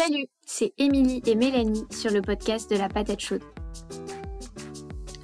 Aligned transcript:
Salut, 0.00 0.28
c'est 0.46 0.74
Émilie 0.78 1.20
et 1.26 1.34
Mélanie 1.34 1.84
sur 1.90 2.12
le 2.12 2.22
podcast 2.22 2.70
de 2.70 2.76
la 2.76 2.88
patate 2.88 3.18
chaude. 3.18 3.42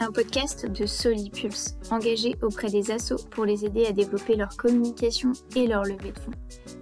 Un 0.01 0.11
podcast 0.11 0.67
de 0.67 0.85
Solipulse, 0.85 1.77
engagé 1.93 2.35
auprès 2.43 2.71
des 2.71 2.91
assos 2.91 3.25
pour 3.31 3.45
les 3.45 3.65
aider 3.65 3.87
à 3.87 3.93
développer 3.93 4.35
leur 4.35 4.57
communication 4.57 5.31
et 5.55 5.69
leur 5.69 5.85
levée 5.85 6.11
de 6.11 6.19
fonds. 6.19 6.33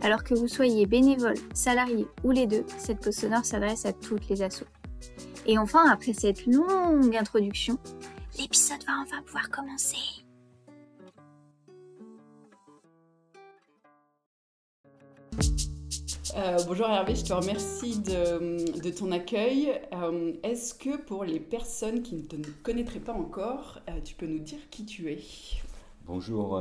Alors 0.00 0.24
que 0.24 0.32
vous 0.32 0.48
soyez 0.48 0.86
bénévole, 0.86 1.36
salarié 1.52 2.06
ou 2.24 2.30
les 2.30 2.46
deux, 2.46 2.64
cette 2.78 3.00
pause 3.00 3.14
sonore 3.14 3.44
s'adresse 3.44 3.84
à 3.84 3.92
toutes 3.92 4.26
les 4.30 4.40
assos. 4.40 4.64
Et 5.44 5.58
enfin, 5.58 5.86
après 5.90 6.14
cette 6.14 6.46
longue 6.46 7.14
introduction, 7.14 7.76
l'épisode 8.38 8.82
va 8.86 9.02
enfin 9.02 9.20
pouvoir 9.26 9.50
commencer. 9.50 9.98
Euh, 16.34 16.56
bonjour 16.66 16.86
Hervé, 16.86 17.14
je 17.14 17.24
te 17.24 17.32
remercie 17.34 17.98
de, 17.98 18.90
ton 18.90 19.12
accueil. 19.12 19.70
Euh, 19.92 20.32
est-ce 20.42 20.72
que 20.72 20.96
pour 20.96 21.24
les 21.24 21.38
personnes 21.38 22.02
qui 22.02 22.14
ne 22.14 22.22
te 22.22 22.36
connaîtraient 22.62 23.00
pas 23.00 23.12
encore, 23.12 23.80
euh, 23.90 24.00
tu 24.02 24.14
peux 24.14 24.26
nous 24.26 24.38
dire 24.38 24.58
qui 24.70 24.86
tu 24.86 25.12
es? 25.12 25.18
Bonjour, 26.06 26.58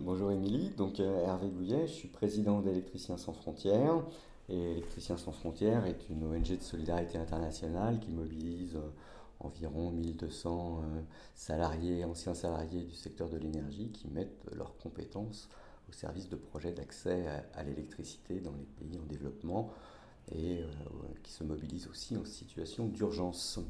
bonjour 0.00 0.30
Émilie, 0.30 0.70
donc 0.76 1.00
Hervé 1.00 1.48
Gouillet, 1.48 1.86
je 1.86 1.92
suis 1.92 2.08
président 2.08 2.60
d'Électriciens 2.60 3.16
sans 3.16 3.32
frontières. 3.32 4.04
Et 4.50 4.72
Électriciens 4.72 5.16
sans 5.16 5.32
frontières 5.32 5.86
est 5.86 6.08
une 6.10 6.24
ONG 6.24 6.58
de 6.58 6.62
solidarité 6.62 7.18
internationale 7.18 7.98
qui 8.00 8.10
mobilise 8.10 8.78
environ 9.40 9.90
1200 9.90 10.82
salariés, 11.34 12.04
anciens 12.04 12.34
salariés 12.34 12.84
du 12.84 12.94
secteur 12.94 13.30
de 13.30 13.38
l'énergie 13.38 13.90
qui 13.90 14.06
mettent 14.08 14.44
leurs 14.52 14.76
compétences 14.76 15.48
service 15.94 16.28
de 16.28 16.36
projets 16.36 16.72
d'accès 16.72 17.24
à, 17.54 17.62
l'électricité 17.62 18.40
dans 18.40 18.52
les 18.52 18.64
pays 18.64 18.98
en 18.98 19.06
développement 19.06 19.70
et 20.34 20.58
euh, 20.58 20.66
qui 21.22 21.32
se 21.32 21.44
mobilisent 21.44 21.88
aussi 21.88 22.16
en 22.16 22.24
situation 22.24 22.86
d'urgence. 22.86 23.60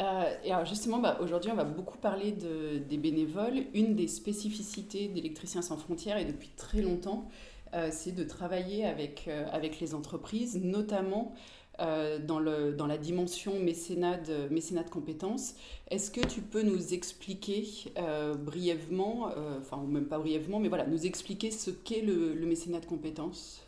Euh, 0.00 0.34
et 0.42 0.52
alors 0.52 0.64
justement, 0.66 0.98
bah, 0.98 1.18
aujourd'hui, 1.20 1.50
on 1.52 1.56
va 1.56 1.64
beaucoup 1.64 1.98
parler 1.98 2.32
de, 2.32 2.78
des 2.78 2.96
bénévoles. 2.96 3.64
Une 3.74 3.94
des 3.94 4.08
spécificités 4.08 5.08
d'Électriciens 5.08 5.62
sans 5.62 5.76
frontières, 5.76 6.16
et 6.18 6.24
depuis 6.24 6.50
très 6.56 6.82
longtemps, 6.82 7.28
euh, 7.74 7.88
c'est 7.92 8.12
de 8.12 8.24
travailler 8.24 8.84
avec, 8.84 9.28
avec 9.52 9.80
les 9.80 9.94
entreprises, 9.94 10.60
notamment 10.60 11.34
euh, 11.80 12.20
dans, 12.20 12.38
le, 12.38 12.72
dans 12.72 12.86
la 12.86 12.96
dimension 12.96 13.58
mécénat 13.58 14.18
de, 14.18 14.48
mécénat 14.48 14.84
de 14.84 14.90
compétences. 14.90 15.54
Est-ce 15.90 16.12
que 16.12 16.24
tu 16.24 16.40
peux 16.40 16.62
nous 16.62 16.94
expliquer 16.94 17.66
euh, 17.98 18.34
brièvement, 18.34 19.30
euh, 19.36 19.58
enfin 19.58 19.82
même 19.84 20.06
pas 20.06 20.18
brièvement, 20.18 20.60
mais 20.60 20.68
voilà, 20.68 20.86
nous 20.86 21.04
expliquer 21.04 21.50
ce 21.50 21.72
qu'est 21.72 22.02
le, 22.02 22.34
mécénat 22.46 22.78
de 22.78 22.86
compétences? 22.86 23.60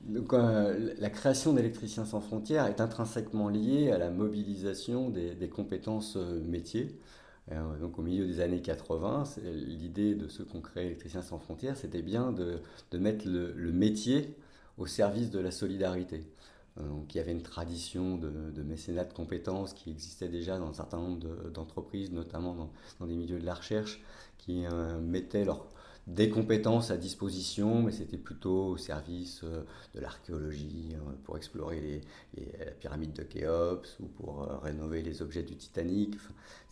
Donc, 0.00 0.32
la 0.32 1.10
création 1.10 1.52
d'Électriciens 1.52 2.04
sans 2.04 2.20
frontières 2.20 2.66
est 2.66 2.80
intrinsèquement 2.80 3.48
liée 3.48 3.92
à 3.92 3.98
la 3.98 4.10
mobilisation 4.10 5.08
des, 5.08 5.36
des 5.36 5.48
compétences 5.48 6.16
métiers. 6.16 6.98
donc 7.80 8.00
au 8.00 8.02
milieu 8.02 8.26
des 8.26 8.40
années 8.40 8.60
80, 8.60 9.24
l'idée 9.44 10.16
de 10.16 10.26
ce 10.26 10.42
qu'on 10.42 10.60
crée 10.60 10.86
Électriciens 10.86 11.22
sans 11.22 11.38
frontières, 11.38 11.76
c'était 11.76 12.02
bien 12.02 12.32
de, 12.32 12.58
de 12.90 12.98
mettre 12.98 13.28
le, 13.28 13.52
le, 13.52 13.72
métier 13.72 14.34
au 14.76 14.86
service 14.86 15.30
de 15.30 15.38
la 15.38 15.52
solidarité. 15.52 16.26
Euh, 16.78 16.88
donc, 16.88 17.14
il 17.14 17.18
y 17.18 17.20
avait 17.20 17.32
une 17.32 17.42
tradition 17.42 18.16
de, 18.16 18.62
mécénat 18.62 19.04
de 19.04 19.12
compétences 19.12 19.72
qui 19.72 19.90
existait 19.90 20.28
déjà 20.28 20.58
dans 20.58 20.68
un 20.68 20.74
certain 20.74 20.98
nombre 20.98 21.50
d'entreprises, 21.50 22.12
notamment 22.12 22.70
dans, 23.00 23.06
des 23.06 23.14
milieux 23.14 23.38
de 23.38 23.46
la 23.46 23.54
recherche, 23.54 24.02
qui 24.38 24.64
euh, 24.66 25.00
mettaient 25.00 25.44
leurs 25.44 25.66
des 26.06 26.28
compétences 26.28 26.90
à 26.90 26.98
disposition, 26.98 27.80
mais 27.80 27.90
c'était 27.90 28.18
plutôt 28.18 28.66
au 28.66 28.76
service 28.76 29.40
euh, 29.42 29.62
de 29.94 30.00
l'archéologie, 30.00 30.94
pour 31.22 31.38
explorer 31.38 32.02
la 32.36 32.72
pyramide 32.72 33.14
de 33.14 33.22
Khéops 33.22 34.00
ou 34.00 34.06
pour 34.08 34.46
rénover 34.62 35.00
les 35.00 35.22
objets 35.22 35.42
du 35.42 35.56
Titanic, 35.56 36.16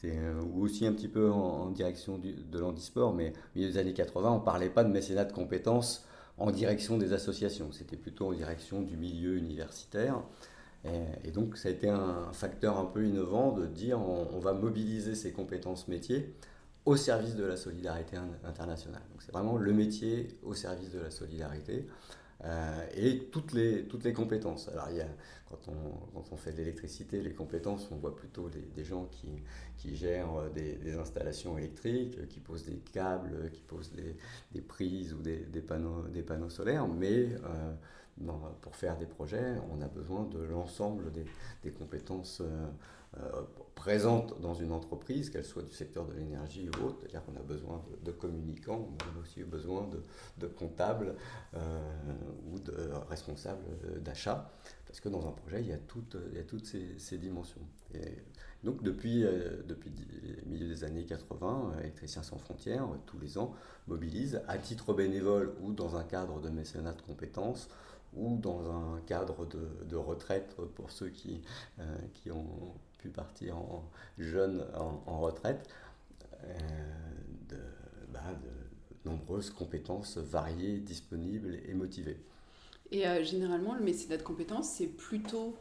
ou 0.04 0.62
aussi 0.62 0.84
un 0.86 0.92
petit 0.92 1.08
peu 1.08 1.30
en, 1.30 1.70
direction 1.70 2.18
de 2.18 2.58
l'handisport, 2.58 3.14
mais 3.14 3.30
au 3.30 3.58
milieu 3.58 3.70
des 3.70 3.78
années 3.78 3.94
80, 3.94 4.32
on 4.32 4.38
ne 4.40 4.44
parlait 4.44 4.68
pas 4.68 4.84
de 4.84 4.90
mécénat 4.90 5.24
de 5.24 5.32
compétences 5.32 6.06
en 6.42 6.50
direction 6.50 6.98
des 6.98 7.12
associations, 7.12 7.70
c'était 7.70 7.96
plutôt 7.96 8.26
en 8.26 8.32
direction 8.32 8.82
du 8.82 8.96
milieu 8.96 9.36
universitaire. 9.36 10.20
Et, 11.24 11.30
donc 11.30 11.56
ça 11.56 11.68
a 11.68 11.70
été 11.72 11.88
un 11.88 12.32
facteur 12.32 12.78
un 12.78 12.84
peu 12.84 13.06
innovant 13.06 13.52
de 13.52 13.66
dire 13.66 14.00
on, 14.00 14.40
va 14.40 14.52
mobiliser 14.52 15.14
ces 15.14 15.30
compétences 15.30 15.86
métiers 15.86 16.34
au 16.84 16.96
service 16.96 17.36
de 17.36 17.44
la 17.44 17.56
solidarité 17.56 18.16
internationale. 18.44 19.02
Donc 19.12 19.22
c'est 19.22 19.30
vraiment 19.30 19.56
le 19.56 19.72
métier 19.72 20.36
au 20.42 20.54
service 20.54 20.90
de 20.90 20.98
la 20.98 21.12
solidarité. 21.12 21.86
Euh, 22.44 22.86
et 22.96 23.26
toutes 23.30 23.52
les, 23.52 23.84
toutes 23.84 24.04
les 24.04 24.12
compétences. 24.12 24.68
Alors, 24.68 24.88
il 24.90 24.96
y 24.96 25.00
a, 25.00 25.06
quand, 25.48 25.68
on, 25.68 26.12
quand 26.12 26.32
on 26.32 26.36
fait 26.36 26.52
de 26.52 26.56
l'électricité, 26.58 27.22
les 27.22 27.34
compétences, 27.34 27.88
on 27.92 27.96
voit 27.96 28.16
plutôt 28.16 28.48
des, 28.48 28.84
gens 28.84 29.04
qui, 29.04 29.28
qui 29.76 29.94
gèrent 29.94 30.50
des, 30.54 30.94
installations 30.94 31.56
électriques, 31.56 32.26
qui 32.28 32.40
posent 32.40 32.64
des 32.64 32.78
câbles, 32.92 33.50
qui 33.52 33.62
posent 33.62 33.92
des, 33.92 34.16
des 34.52 34.60
prises 34.60 35.14
ou 35.14 35.20
des, 35.22 35.38
panneaux, 35.60 36.02
des 36.08 36.22
panneaux 36.22 36.50
solaires, 36.50 36.88
mais 36.88 37.28
euh, 37.44 37.72
pour 38.60 38.76
faire 38.76 38.96
des 38.98 39.06
projets, 39.06 39.54
on 39.70 39.80
a 39.80 39.88
besoin 39.88 40.24
de 40.24 40.40
l'ensemble 40.40 41.10
des, 41.12 41.70
compétences 41.70 42.40
euh, 42.40 42.66
euh, 43.18 43.42
présentes 43.74 44.40
dans 44.40 44.54
une 44.54 44.70
entreprise, 44.70 45.28
qu'elle 45.28 45.44
soit 45.44 45.62
du 45.62 45.72
secteur 45.72 46.06
de 46.06 46.12
l'énergie 46.12 46.68
ou 46.68 46.86
autre. 46.86 46.98
C'est-à-dire 47.00 47.24
qu'on 47.24 47.36
a 47.36 47.42
besoin 47.42 47.82
de, 48.04 48.12
communicants, 48.12 48.88
on 48.88 49.18
a 49.18 49.22
aussi 49.22 49.42
besoin 49.42 49.88
de, 50.38 50.46
comptables 50.46 51.16
euh, 51.54 51.80
ou 52.50 52.60
de 52.60 52.74
responsables 53.08 53.64
d'achat, 54.00 54.52
parce 54.86 55.00
que 55.00 55.08
dans 55.08 55.26
un 55.26 55.32
projet, 55.32 55.62
il 55.62 55.68
y 55.68 55.72
a 55.72 55.78
toutes, 55.78 56.16
il 56.30 56.36
y 56.36 56.40
a 56.40 56.44
toutes 56.44 56.66
ces, 56.66 57.18
dimensions. 57.18 57.62
Et 57.94 58.18
donc 58.62 58.84
depuis, 58.84 59.24
depuis 59.66 59.90
le 59.90 60.48
milieu 60.48 60.68
des 60.68 60.84
années 60.84 61.04
80, 61.04 61.78
Électriciens 61.80 62.22
sans 62.22 62.38
frontières, 62.38 62.86
tous 63.06 63.18
les 63.18 63.36
ans, 63.36 63.52
mobilise 63.88 64.42
à 64.46 64.58
titre 64.58 64.94
bénévole 64.94 65.54
ou 65.60 65.72
dans 65.72 65.96
un 65.96 66.04
cadre 66.04 66.40
de 66.40 66.50
mécénat 66.50 66.92
de 66.92 67.02
compétences 67.02 67.68
ou 68.14 68.36
dans 68.36 68.70
un 68.70 69.00
cadre 69.06 69.46
de, 69.46 69.96
retraite 69.96 70.56
pour 70.74 70.90
ceux 70.90 71.08
qui, 71.08 71.42
euh, 71.78 71.96
qui 72.14 72.30
ont 72.30 72.74
pu 73.02 73.08
partir 73.08 73.56
en 73.56 73.84
jeunes 74.18 74.64
en, 75.06 75.20
retraite, 75.20 75.68
euh, 76.44 76.48
bah, 78.12 78.20
de, 78.42 79.10
nombreuses 79.10 79.50
compétences 79.50 80.16
variées, 80.16 80.78
disponibles 80.78 81.58
et 81.66 81.74
motivées. 81.74 82.18
Et 82.92 83.06
euh, 83.06 83.24
généralement, 83.24 83.74
le 83.74 83.80
mécénat 83.80 84.16
de 84.16 84.22
compétences, 84.22 84.68
c'est 84.68 84.86
plutôt 84.86 85.56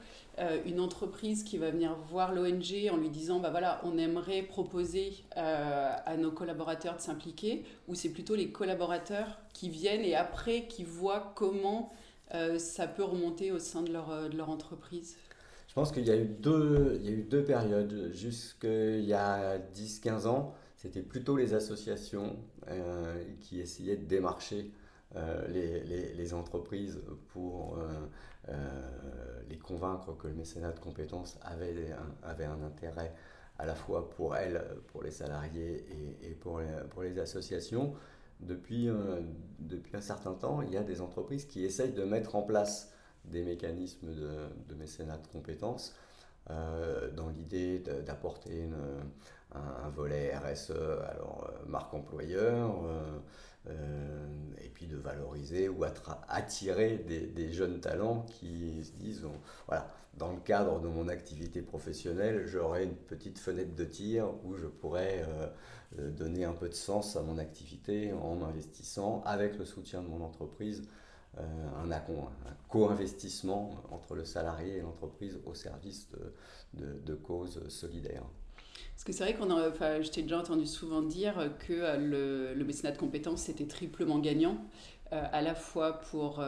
une 0.65 0.79
entreprise 0.79 1.43
qui 1.43 1.57
va 1.57 1.69
venir 1.69 1.93
voir 2.09 2.33
l'ONG 2.33 2.89
en 2.89 2.97
lui 2.97 3.09
disant 3.09 3.39
bah 3.39 3.51
voilà, 3.51 3.81
on 3.83 3.97
aimerait 3.97 4.41
proposer 4.41 5.13
à 5.35 6.17
nos 6.17 6.31
collaborateurs 6.31 6.95
de 6.95 7.01
s'impliquer, 7.01 7.63
ou 7.87 7.95
c'est 7.95 8.09
plutôt 8.09 8.33
les 8.33 8.49
collaborateurs 8.49 9.37
qui 9.53 9.69
viennent 9.69 10.01
et 10.01 10.15
après 10.15 10.67
qui 10.67 10.83
voient 10.83 11.33
comment 11.35 11.91
euh, 12.33 12.59
ça 12.59 12.87
peut 12.87 13.03
remonter 13.03 13.51
au 13.51 13.59
sein 13.59 13.81
de 13.81 13.91
leur, 13.91 14.09
euh, 14.09 14.29
de 14.29 14.37
leur 14.37 14.49
entreprise? 14.49 15.17
Je 15.71 15.75
pense 15.75 15.93
qu'il 15.93 16.05
y, 16.05 16.11
a 16.11 16.17
eu 16.17 16.25
deux, 16.25 16.99
y 17.01 17.07
a 17.07 17.11
eu 17.11 17.23
deux 17.23 17.45
périodes. 17.45 18.11
Jusqu'il 18.11 19.05
y 19.05 19.13
a 19.13 19.57
10-15 19.57 20.27
ans, 20.27 20.53
c'était 20.75 21.01
plutôt 21.01 21.37
les 21.37 21.53
associations 21.53 22.35
euh, 22.67 23.23
qui 23.39 23.61
essayaient 23.61 23.95
de 23.95 24.03
démarcher 24.03 24.69
les, 25.49 25.81
les, 25.83 26.13
les, 26.13 26.33
entreprises 26.33 27.01
pour 27.29 27.77
les 29.49 29.57
convaincre 29.57 30.15
que 30.17 30.27
le 30.27 30.33
mécénat 30.33 30.71
de 30.71 30.79
compétences 30.79 31.37
avait 31.41 31.91
un, 31.91 32.27
avait 32.29 32.45
un 32.45 32.61
intérêt 32.63 33.13
à 33.57 33.65
la 33.65 33.75
fois 33.75 34.09
pour 34.09 34.37
elles, 34.37 34.61
pour 34.87 35.03
les 35.03 35.11
salariés 35.11 35.85
et, 36.21 36.31
et 36.31 36.33
pour, 36.33 36.59
les, 36.59 36.67
pour 36.89 37.03
les 37.03 37.19
associations 37.19 37.93
depuis, 38.41 38.89
euh, 38.89 39.21
depuis 39.59 39.95
un 39.95 40.01
certain 40.01 40.33
temps, 40.33 40.61
il 40.61 40.71
y 40.71 40.77
a 40.77 40.83
des 40.83 41.01
entreprises 41.01 41.45
qui 41.45 41.63
essayent 41.63 41.93
de 41.93 42.03
mettre 42.03 42.35
en 42.35 42.41
place 42.41 42.91
des 43.25 43.43
mécanismes 43.43 44.13
de, 44.13 44.75
mécénat 44.75 45.17
de 45.17 45.27
compétences 45.27 45.95
euh, 46.49 47.11
dans 47.11 47.29
l'idée 47.29 47.79
d'apporter 47.79 48.69
un, 49.53 49.89
volet 49.89 50.35
RSE, 50.35 50.71
alors 50.71 51.49
euh, 51.49 51.65
marque 51.67 51.93
employeur, 51.93 52.83
et 54.59 54.69
puis 54.69 54.87
de 54.87 54.97
valoriser 54.97 55.69
ou 55.69 55.83
attirer 56.27 56.97
des, 56.97 57.51
jeunes 57.51 57.79
talents 57.79 58.25
qui 58.27 58.83
se 58.83 58.91
disent, 58.93 59.23
voilà, 59.67 59.87
dans 60.17 60.33
le 60.33 60.39
cadre 60.39 60.79
de 60.79 60.87
mon 60.87 61.07
activité 61.07 61.61
professionnelle, 61.61 62.45
j'aurai 62.47 62.83
une 62.83 62.95
petite 62.95 63.39
fenêtre 63.39 63.75
de 63.75 63.85
tir 63.85 64.33
où 64.43 64.55
je 64.55 64.65
pourrais 64.65 65.25
euh, 65.99 66.09
donner 66.11 66.45
un 66.45 66.53
peu 66.53 66.69
de 66.69 66.73
sens 66.73 67.17
à 67.17 67.21
mon 67.21 67.37
activité 67.37 68.13
en 68.13 68.41
investissant 68.43 69.21
avec 69.25 69.57
le 69.57 69.65
soutien 69.65 70.01
de 70.01 70.07
mon 70.07 70.21
entreprise 70.21 70.83
euh, 70.83 70.85
un, 71.37 71.91
un 71.91 72.01
co-investissement 72.67 73.71
entre 73.91 74.15
le 74.15 74.25
salarié 74.25 74.77
et 74.77 74.81
l'entreprise 74.81 75.39
au 75.45 75.53
service 75.53 76.09
de, 76.73 77.15
causes 77.15 77.67
solidaires. 77.69 78.23
Parce 78.93 79.03
que 79.03 79.11
c'est 79.13 79.23
vrai 79.23 79.33
qu'on 79.33 79.49
a, 79.51 79.69
enfin, 79.69 80.01
je 80.01 80.09
t'ai 80.09 80.21
déjà 80.21 80.39
entendu 80.39 80.65
souvent 80.65 81.01
dire 81.01 81.51
que 81.67 81.97
le, 81.97 82.53
le 82.53 82.65
mécénat 82.65 82.91
de 82.91 82.97
compétences 82.97 83.49
était 83.49 83.67
triplement 83.67 84.19
gagnant. 84.19 84.57
à 85.11 85.41
la 85.41 85.55
fois 85.55 85.99
pour, 85.99 86.43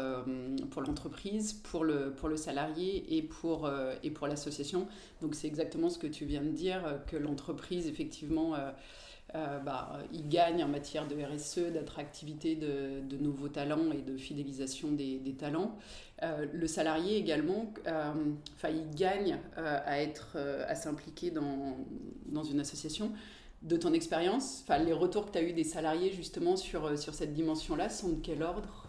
pour 0.71 0.81
l'entreprise, 0.81 1.53
pour 1.53 1.83
le, 1.83 2.13
pour 2.13 2.29
le 2.29 2.38
salarié 2.38 3.18
et 3.18 3.21
pour, 3.21 3.69
et 4.03 4.12
pour 4.12 4.27
l'association. 4.27 4.88
Donc 5.21 5.36
c'est 5.36 5.47
exactement 5.47 5.89
ce 5.89 5.97
que 5.97 6.07
tu 6.07 6.25
viens 6.25 6.44
de 6.44 6.51
dire, 6.51 7.01
que 7.07 7.18
l'entreprise, 7.18 7.88
effectivement, 7.88 8.56
euh, 9.35 9.59
bah, 9.59 10.00
il 10.12 10.27
gagne 10.30 10.63
en 10.63 10.68
matière 10.68 11.07
de 11.07 11.15
RSE, 11.15 11.71
d'attractivité 11.74 12.56
de, 12.56 13.01
de, 13.07 13.18
nouveaux 13.18 13.47
talents 13.47 13.91
et 13.91 14.01
de 14.01 14.18
fidélisation 14.18 14.91
des, 14.91 15.35
talents. 15.38 15.75
Euh, 16.21 16.45
le 16.53 16.68
salarié 16.68 17.18
également, 17.18 17.74
euh, 17.88 18.13
il 18.69 18.95
gagne 18.95 19.39
à 19.56 20.01
être, 20.01 20.38
à 20.68 20.75
s'impliquer 20.75 21.31
dans, 21.31 21.77
dans 22.27 22.44
une 22.44 22.59
association. 22.59 23.12
De 23.62 23.77
ton 23.77 23.94
expérience, 23.94 24.65
les 24.85 24.91
retours 24.91 25.27
que 25.27 25.31
tu 25.31 25.38
as 25.38 25.44
eu 25.44 25.53
des 25.53 25.63
salariés 25.63 26.12
justement 26.12 26.57
sur, 26.57 27.00
sur 27.00 27.13
cette 27.13 27.33
dimension-là 27.33 27.89
sont 27.89 28.09
de 28.09 28.19
quel 28.21 28.44
ordre? 28.44 28.83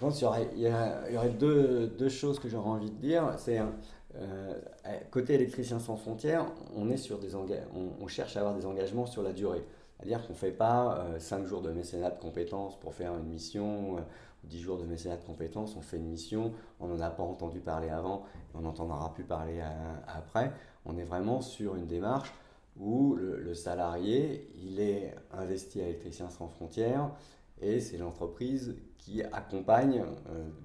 Je 0.00 0.06
pense 0.06 0.14
qu'il 0.14 0.24
y 0.24 0.28
aurait, 0.28 0.50
il 0.56 1.12
y 1.12 1.16
aurait 1.18 1.28
deux, 1.28 1.86
deux, 1.98 2.08
choses 2.08 2.38
que 2.38 2.48
j'aurais 2.48 2.70
envie 2.70 2.90
de 2.90 2.96
dire. 2.96 3.34
C'est 3.36 3.58
euh, 3.58 3.66
côté 5.10 5.34
électricien 5.34 5.78
sans 5.78 5.96
frontières, 5.96 6.46
on, 6.76 6.90
est 6.90 6.96
sur 6.96 7.18
des 7.18 7.34
on, 7.34 7.46
on, 8.00 8.06
cherche 8.06 8.36
à 8.36 8.40
avoir 8.40 8.54
des 8.54 8.66
engagements 8.66 9.06
sur 9.06 9.22
la 9.22 9.32
durée. 9.32 9.64
C'est-à-dire 9.96 10.26
qu'on 10.26 10.32
ne 10.32 10.38
fait 10.38 10.52
pas 10.52 11.06
5 11.18 11.40
euh, 11.42 11.46
jours 11.46 11.60
de 11.60 11.70
mécénat 11.70 12.10
de 12.10 12.18
compétences 12.18 12.78
pour 12.80 12.94
faire 12.94 13.14
une 13.16 13.26
mission, 13.26 13.98
euh, 13.98 14.00
ou 14.44 14.46
10 14.46 14.60
jours 14.60 14.78
de 14.78 14.84
mécénat 14.84 15.16
de 15.16 15.24
compétences, 15.24 15.76
on 15.76 15.82
fait 15.82 15.98
une 15.98 16.08
mission, 16.08 16.52
on 16.80 16.88
n'en 16.88 17.00
a 17.00 17.10
pas 17.10 17.22
entendu 17.22 17.60
parler 17.60 17.90
avant, 17.90 18.24
on 18.54 18.60
n'entendra 18.60 19.12
plus 19.12 19.24
parler 19.24 19.60
après. 20.06 20.52
On 20.86 20.96
est 20.96 21.04
vraiment 21.04 21.42
sur 21.42 21.76
une 21.76 21.86
démarche 21.86 22.32
où 22.78 23.14
le, 23.14 23.52
salarié, 23.52 24.50
il 24.56 24.80
est 24.80 25.14
investi 25.32 25.82
à 25.82 25.84
électricien 25.84 26.30
sans 26.30 26.48
frontières 26.48 27.10
et 27.60 27.80
c'est 27.80 27.98
l'entreprise 27.98 28.76
qui 28.96 29.22
accompagne 29.22 30.02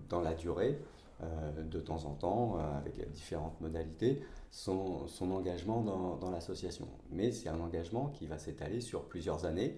dans 0.07 0.21
la 0.21 0.33
durée 0.33 0.79
euh, 0.79 0.94
de 1.21 1.79
temps 1.79 2.05
en 2.05 2.13
temps, 2.13 2.57
euh, 2.57 2.77
avec 2.77 3.11
différentes 3.13 3.59
modalités, 3.61 4.21
son, 4.51 5.07
engagement 5.21 5.81
dans, 5.81 6.17
dans 6.17 6.29
l'association. 6.29 6.87
Mais 7.11 7.31
c'est 7.31 7.49
un 7.49 7.59
engagement 7.59 8.07
qui 8.07 8.27
va 8.27 8.37
s'étaler 8.37 8.81
sur 8.81 9.05
plusieurs 9.05 9.45
années. 9.45 9.77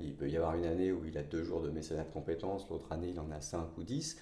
il 0.00 0.14
peut 0.14 0.28
y 0.28 0.36
avoir 0.36 0.54
une 0.56 0.66
année 0.66 0.92
où 0.92 1.04
il 1.06 1.16
a 1.16 1.22
deux 1.22 1.42
jours 1.42 1.62
de 1.62 1.70
mécénat 1.70 2.04
de 2.04 2.12
compétences, 2.12 2.68
l'autre 2.68 2.92
année 2.92 3.10
il 3.10 3.20
en 3.20 3.30
a 3.30 3.40
cinq 3.40 3.76
ou 3.78 3.82
dix. 3.82 4.18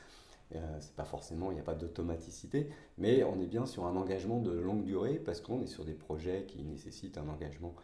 Euh, 0.55 0.77
c'est 0.81 0.95
pas 0.95 1.05
forcément, 1.05 1.51
il 1.51 1.55
n'y 1.55 1.61
a 1.61 1.65
pas 1.65 1.75
d'automaticité, 1.75 2.69
mais 2.99 3.23
on 3.25 3.41
est 3.41 3.47
bien 3.47 3.65
sur 3.67 3.87
un 3.87 3.97
engagement 3.97 4.41
de 4.41 4.53
longue 4.53 4.85
durée 4.85 5.15
parce 5.15 5.41
qu'on 5.41 5.63
est 5.63 5.67
sur 5.67 5.85
des 5.85 5.95
projets 5.95 6.45
qui 6.47 6.63
nécessitent 6.63 7.19
un 7.19 7.29
engagement 7.29 7.75
euh, 7.75 7.81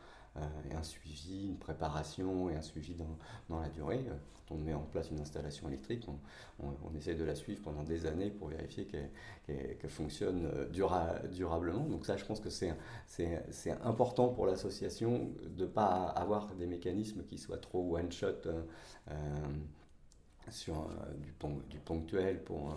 et 0.71 0.75
un 0.75 0.83
suivi, 0.83 1.47
une 1.49 1.57
préparation 1.57 2.51
et 2.51 2.57
un 2.57 2.63
suivi 2.63 2.95
dans, 2.95 3.17
dans, 3.49 3.61
la 3.61 3.69
durée. 3.69 4.05
Quand 4.49 4.55
on 4.55 4.59
met 4.59 4.75
en 4.75 4.83
place 4.83 5.11
une 5.11 5.21
installation 5.21 5.69
électrique, 5.69 6.07
on, 6.09 6.67
on, 6.85 6.95
essaie 6.97 7.15
de 7.15 7.25
la 7.25 7.35
suivre 7.35 7.63
pendant 7.63 7.83
des 7.83 8.07
années 8.07 8.31
pour 8.31 8.49
vérifier 8.49 8.87
qu'elle 8.87 9.91
fonctionne 9.91 10.47
euh, 10.47 11.29
durablement. 11.29 11.85
Donc 11.85 12.07
ça, 12.07 12.17
je 12.17 12.25
pense 12.25 12.41
que 12.41 12.51
c'est 12.51 12.75
important 13.83 14.29
pour 14.29 14.47
l'association 14.47 15.31
de 15.57 15.65
ne 15.65 15.69
pas 15.69 16.05
avoir 16.05 16.55
des 16.55 16.67
mécanismes 16.67 17.25
qui 17.25 17.39
soient 17.39 17.59
trop 17.59 17.97
one-shot 17.97 18.47
euh, 18.47 19.13
sur 20.51 20.89
du, 21.19 21.33
du, 21.69 21.79
ponctuel 21.79 22.43
pour 22.43 22.75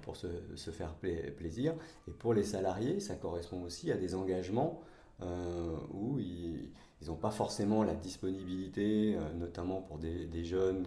pour 0.00 0.16
se, 0.16 0.26
se 0.54 0.70
faire 0.70 0.94
plaisir. 0.94 1.74
Et 2.08 2.10
pour 2.10 2.32
les 2.32 2.44
salariés, 2.44 2.98
ça 2.98 3.14
correspond 3.14 3.62
aussi 3.62 3.92
à 3.92 3.96
des 3.98 4.14
engagements 4.14 4.82
euh, 5.22 5.76
où 5.92 6.18
ils 6.18 6.68
n'ont 7.04 7.16
pas 7.16 7.30
forcément 7.30 7.82
la 7.82 7.94
disponibilité, 7.94 9.16
euh, 9.16 9.32
notamment 9.34 9.80
pour 9.82 9.98
des, 9.98 10.44
jeunes 10.44 10.86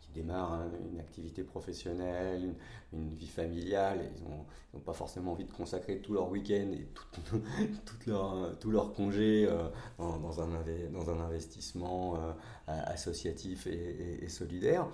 qui, 0.00 0.10
démarrent 0.14 0.52
hein, 0.52 0.70
une 0.92 1.00
activité 1.00 1.42
professionnelle, 1.42 2.54
une, 2.92 3.14
vie 3.14 3.26
familiale, 3.26 4.10
ils 4.14 4.24
n'ont 4.74 4.80
pas 4.84 4.92
forcément 4.92 5.32
envie 5.32 5.46
de 5.46 5.52
consacrer 5.52 6.00
tout 6.00 6.12
leur 6.12 6.28
week-end 6.30 6.70
et 6.72 6.86
tout, 6.92 7.06
tout, 7.86 8.10
leur, 8.10 8.58
tout 8.58 8.70
leur 8.70 8.92
congé 8.92 9.46
euh, 9.48 9.68
dans, 9.98 10.40
un, 10.42 10.48
dans 10.92 11.10
un 11.10 11.20
investissement 11.20 12.18
associatif 12.66 13.66
et, 13.66 14.28
solidaire. 14.28 14.86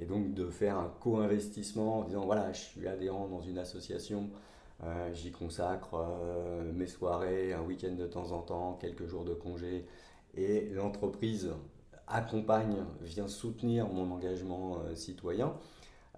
Et 0.00 0.06
donc 0.06 0.34
de 0.34 0.50
faire 0.50 0.76
un 0.76 0.92
co-investissement 0.98 2.00
en 2.00 2.04
disant 2.04 2.24
voilà, 2.24 2.52
je 2.52 2.60
suis 2.60 2.88
adhérent 2.88 3.28
dans 3.28 3.42
une 3.42 3.58
association 3.58 4.28
euh, 4.82 5.12
j'y 5.14 5.30
consacre 5.30 5.94
euh, 5.94 6.72
mes 6.72 6.86
soirées, 6.86 7.52
un 7.52 7.62
week-end 7.62 7.92
de 7.92 8.06
temps 8.06 8.32
en 8.32 8.42
temps, 8.42 8.78
quelques 8.80 9.06
jours 9.06 9.24
de 9.24 9.32
congé. 9.32 9.86
Et 10.36 10.68
l'entreprise 10.72 11.50
accompagne, 12.06 12.76
vient 13.02 13.28
soutenir 13.28 13.88
mon 13.88 14.10
engagement 14.10 14.78
euh, 14.78 14.94
citoyen. 14.94 15.54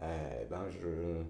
ben 0.00 0.64
je, 0.70 1.22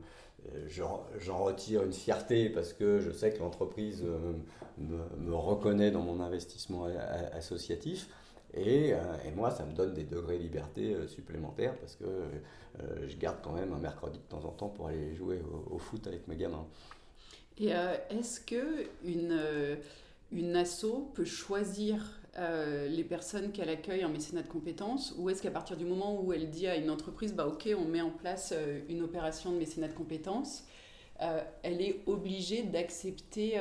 j'en 0.69 1.45
retire 1.45 1.83
une 1.83 1.93
fierté 1.93 2.49
parce 2.49 2.73
que 2.73 3.01
je 3.01 3.11
sais 3.11 3.33
que 3.33 3.39
l'entreprise 3.41 4.05
me, 4.79 5.35
reconnaît 5.35 5.91
dans 5.91 6.03
mon 6.03 6.21
investissement 6.21 6.87
associatif. 7.33 8.09
Et, 8.55 8.91
et, 8.91 9.31
moi, 9.35 9.51
ça 9.51 9.65
me 9.67 9.73
donne 9.73 9.93
des 9.93 10.05
degrés 10.05 10.39
de 10.39 10.43
liberté 10.43 10.97
supplémentaires 11.09 11.77
parce 11.79 11.97
que 11.97 12.07
je 13.07 13.17
garde 13.17 13.39
quand 13.43 13.53
même 13.53 13.73
un 13.73 13.79
mercredi 13.79 14.19
de 14.19 14.25
temps 14.25 14.45
en 14.45 14.53
temps 14.53 14.69
pour 14.69 14.89
aller 14.89 15.15
jouer 15.15 15.43
au, 15.71 15.79
foot 15.79 16.07
avec 16.07 16.27
mes 16.29 16.37
gamins. 16.37 16.67
Et 17.59 17.75
euh, 17.75 17.97
est-ce 18.11 18.41
que 18.41 18.87
euh, 19.07 19.77
une 20.31 20.57
asso 20.57 21.11
peut 21.15 21.25
choisir 21.25 22.05
euh, 22.39 22.89
les 22.89 23.05
personnes 23.05 23.53
qu'elle 23.53 23.69
accueille 23.69 24.05
en 24.05 24.09
mécénat 24.09 24.43
de 24.43 24.49
compétences 24.49 25.15
ou 25.19 25.31
est-ce 25.31 25.43
qu'à 25.43 25.51
partir 25.51 25.77
du 25.77 25.85
moment 25.85 26.21
où 26.21 26.33
elle 26.33 26.51
dit 26.51 26.67
à 26.67 26.77
une 26.77 26.91
entreprise, 26.91 27.35
bah 27.35 27.47
ok, 27.47 27.69
on 27.79 27.85
met 27.85 28.01
en 28.01 28.11
place 28.11 28.55
une 28.89 29.03
opération 29.03 29.53
de 29.53 29.57
mécénat 29.57 29.89
de 29.89 29.95
compétences, 29.95 30.65
elle 31.63 31.81
est 31.81 32.03
obligée 32.07 32.63
d'accepter, 32.63 33.59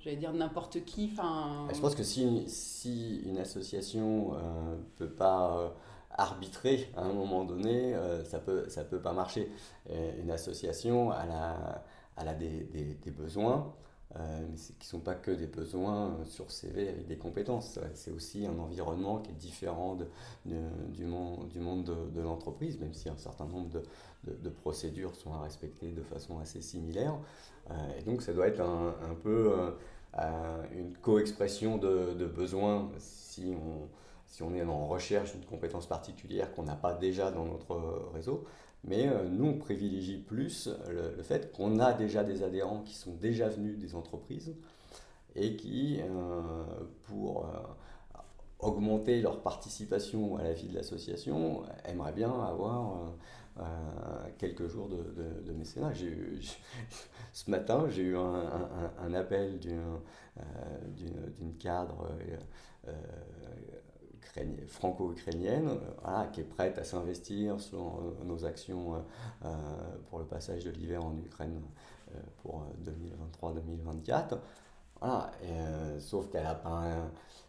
j'allais 0.00 0.16
dire 0.16 0.34
n'importe 0.34 0.84
qui. 0.84 1.10
Enfin. 1.12 1.66
Je 1.72 1.80
pense 1.80 1.94
que 1.94 2.02
si, 2.02 2.44
si 2.46 3.22
une 3.24 3.38
association 3.38 4.34
ne 4.34 4.76
peut 4.98 5.08
pas 5.08 5.74
arbitrer 6.10 6.90
à 6.94 7.04
un 7.04 7.12
moment 7.14 7.44
donné, 7.44 7.94
ça 8.24 8.38
peut 8.38 8.68
ça 8.68 8.84
peut 8.84 9.00
pas 9.00 9.14
marcher. 9.14 9.50
une 9.88 10.30
association, 10.30 11.08
la 11.08 11.82
elle 12.16 12.28
a 12.28 12.34
des, 12.34 12.64
des, 13.04 13.10
besoins, 13.10 13.56
euh, 13.56 13.83
mais 14.14 14.56
qui 14.56 14.74
ne 14.80 14.84
sont 14.84 15.00
pas 15.00 15.14
que 15.14 15.30
des 15.30 15.46
besoins 15.46 16.10
euh, 16.10 16.24
sur 16.24 16.50
CV 16.50 16.88
avec 16.88 17.06
des 17.06 17.16
compétences. 17.16 17.78
C'est 17.94 18.10
aussi 18.10 18.46
un 18.46 18.58
environnement 18.58 19.18
qui 19.18 19.30
est 19.30 19.34
différent 19.34 19.96
de, 19.96 20.06
du 20.44 21.04
monde, 21.04 21.48
du 21.48 21.58
monde 21.58 21.84
de, 22.14 22.20
l'entreprise, 22.20 22.78
même 22.78 22.94
si 22.94 23.08
un 23.08 23.16
certain 23.16 23.46
nombre 23.46 23.70
de, 23.70 23.82
de, 24.32 24.50
procédures 24.50 25.14
sont 25.16 25.32
à 25.34 25.40
respecter 25.40 25.90
de 25.90 26.02
façon 26.02 26.38
assez 26.38 26.60
similaire. 26.60 27.16
Euh, 27.70 27.74
et 27.98 28.02
donc 28.02 28.22
ça 28.22 28.32
doit 28.32 28.48
être 28.48 28.60
un, 28.60 28.94
un 29.10 29.14
peu 29.14 29.52
une 30.72 30.96
co-expression 30.98 31.76
de, 31.76 32.26
besoins 32.26 32.88
si 32.98 33.52
on, 33.56 33.88
si 34.26 34.44
on 34.44 34.54
est 34.54 34.62
en 34.62 34.86
recherche 34.86 35.32
d'une 35.32 35.44
compétence 35.44 35.86
particulière 35.86 36.52
qu'on 36.52 36.62
n'a 36.62 36.76
pas 36.76 36.94
déjà 36.94 37.32
dans 37.32 37.44
notre 37.44 38.10
réseau. 38.12 38.44
Mais 38.86 39.08
euh, 39.08 39.28
nous, 39.28 39.46
on 39.46 39.58
privilégie 39.58 40.18
plus 40.18 40.68
le, 40.90 41.22
fait 41.22 41.52
qu'on 41.52 41.78
a 41.80 41.92
déjà 41.92 42.22
des 42.22 42.42
adhérents 42.42 42.82
qui 42.82 42.94
sont 42.94 43.14
déjà 43.14 43.48
venus 43.48 43.78
des 43.78 43.94
entreprises 43.94 44.54
et 45.34 45.56
qui, 45.56 46.00
euh, 46.00 46.42
pour 47.04 47.46
euh, 47.46 48.18
augmenter 48.58 49.20
leur 49.20 49.40
participation 49.42 50.36
à 50.36 50.42
la 50.42 50.52
vie 50.52 50.68
de 50.68 50.74
l'association, 50.74 51.62
aimeraient 51.84 52.12
bien 52.12 52.30
avoir 52.30 53.12
quelques 54.38 54.66
jours 54.66 54.88
de, 54.88 55.42
de, 55.42 55.52
mécénat. 55.52 55.92
ce 57.32 57.50
matin, 57.50 57.86
j'ai 57.88 58.02
eu 58.02 58.16
un, 58.16 58.50
un 59.00 59.14
appel 59.14 59.60
d'une 59.60 61.56
cadre 61.58 62.08
franco-ukrainienne 64.68 65.68
euh, 66.06 66.24
qui 66.32 66.40
est 66.40 66.44
prête 66.44 66.78
à 66.78 66.84
s'investir 66.84 67.60
sur 67.60 67.78
euh, 67.78 68.24
nos 68.24 68.44
actions 68.44 68.94
euh, 69.44 69.48
pour 70.08 70.18
le 70.18 70.24
passage 70.24 70.64
de 70.64 70.70
l'hiver 70.70 71.04
en 71.04 71.16
Ukraine 71.16 71.60
pour 72.42 72.64
2023-2024. 73.42 74.38
Voilà, 75.00 75.32
sauf 75.98 76.30
qu'elle 76.30 76.46
a 76.46 76.54
pas 76.54 76.84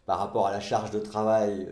par 0.05 0.17
rapport 0.17 0.47
à 0.47 0.51
la 0.51 0.59
charge 0.59 0.89
de 0.89 0.99
travail 0.99 1.69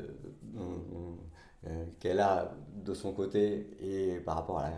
qu'elle 1.99 2.19
a 2.19 2.51
de 2.75 2.93
son 2.93 3.11
côté 3.13 3.67
et 3.81 4.19
par 4.19 4.35
rapport 4.35 4.59
à, 4.59 4.69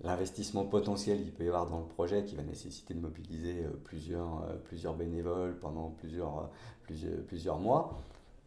l'investissement 0.00 0.64
potentiel 0.64 1.22
qu'il 1.22 1.32
peut 1.32 1.44
y 1.44 1.48
avoir 1.48 1.70
dans 1.70 1.78
le 1.78 1.86
projet 1.86 2.24
qui 2.24 2.34
va 2.34 2.42
nécessiter 2.42 2.92
de 2.92 3.00
mobiliser 3.00 3.64
plusieurs, 3.84 4.94
bénévoles 4.98 5.56
pendant 5.60 5.90
plusieurs, 5.90 6.50
plusieurs, 6.82 7.22
plusieurs 7.22 7.58
mois 7.58 7.96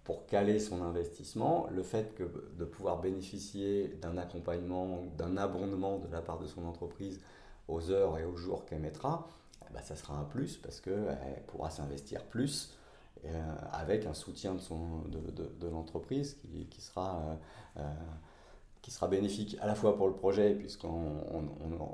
pour 0.07 0.25
caler 0.25 0.57
son 0.57 0.81
investissement, 0.83 1.67
le 1.69 1.83
fait 1.83 2.15
que 2.15 2.23
de 2.57 2.63
pouvoir 2.63 3.01
bénéficier 3.01 3.89
d'un 4.01 4.15
accompagnement, 4.15 5.03
d'un 5.17 5.35
abondement 5.35 5.99
de 5.99 6.09
la 6.09 6.21
part 6.21 6.39
de 6.39 6.47
son 6.47 6.65
entreprise 6.65 7.19
aux 7.67 7.91
heures 7.91 8.17
et 8.17 8.23
aux 8.23 8.37
jours 8.37 8.63
qu'elle 8.63 8.79
mettra, 8.79 9.27
eh 9.69 9.73
ben, 9.73 9.81
ça 9.81 9.97
sera 9.97 10.17
un 10.17 10.23
plus 10.23 10.55
parce 10.55 10.79
qu'elle 10.79 11.43
pourra 11.47 11.71
s'investir 11.71 12.23
plus 12.23 12.73
euh, 13.25 13.55
avec 13.73 14.05
un 14.05 14.13
soutien 14.13 14.53
de, 14.55 15.19
de, 15.29 15.67
l'entreprise 15.67 16.37
qui, 16.69 16.79
sera, 16.79 17.37
euh, 17.75 17.81
qui 18.87 18.93
sera 18.93 19.09
bénéfique 19.09 19.57
à 19.59 19.67
la 19.67 19.75
fois 19.75 19.97
pour 19.97 20.07
le 20.07 20.13
projet, 20.13 20.55
puisqu'on 20.55 21.11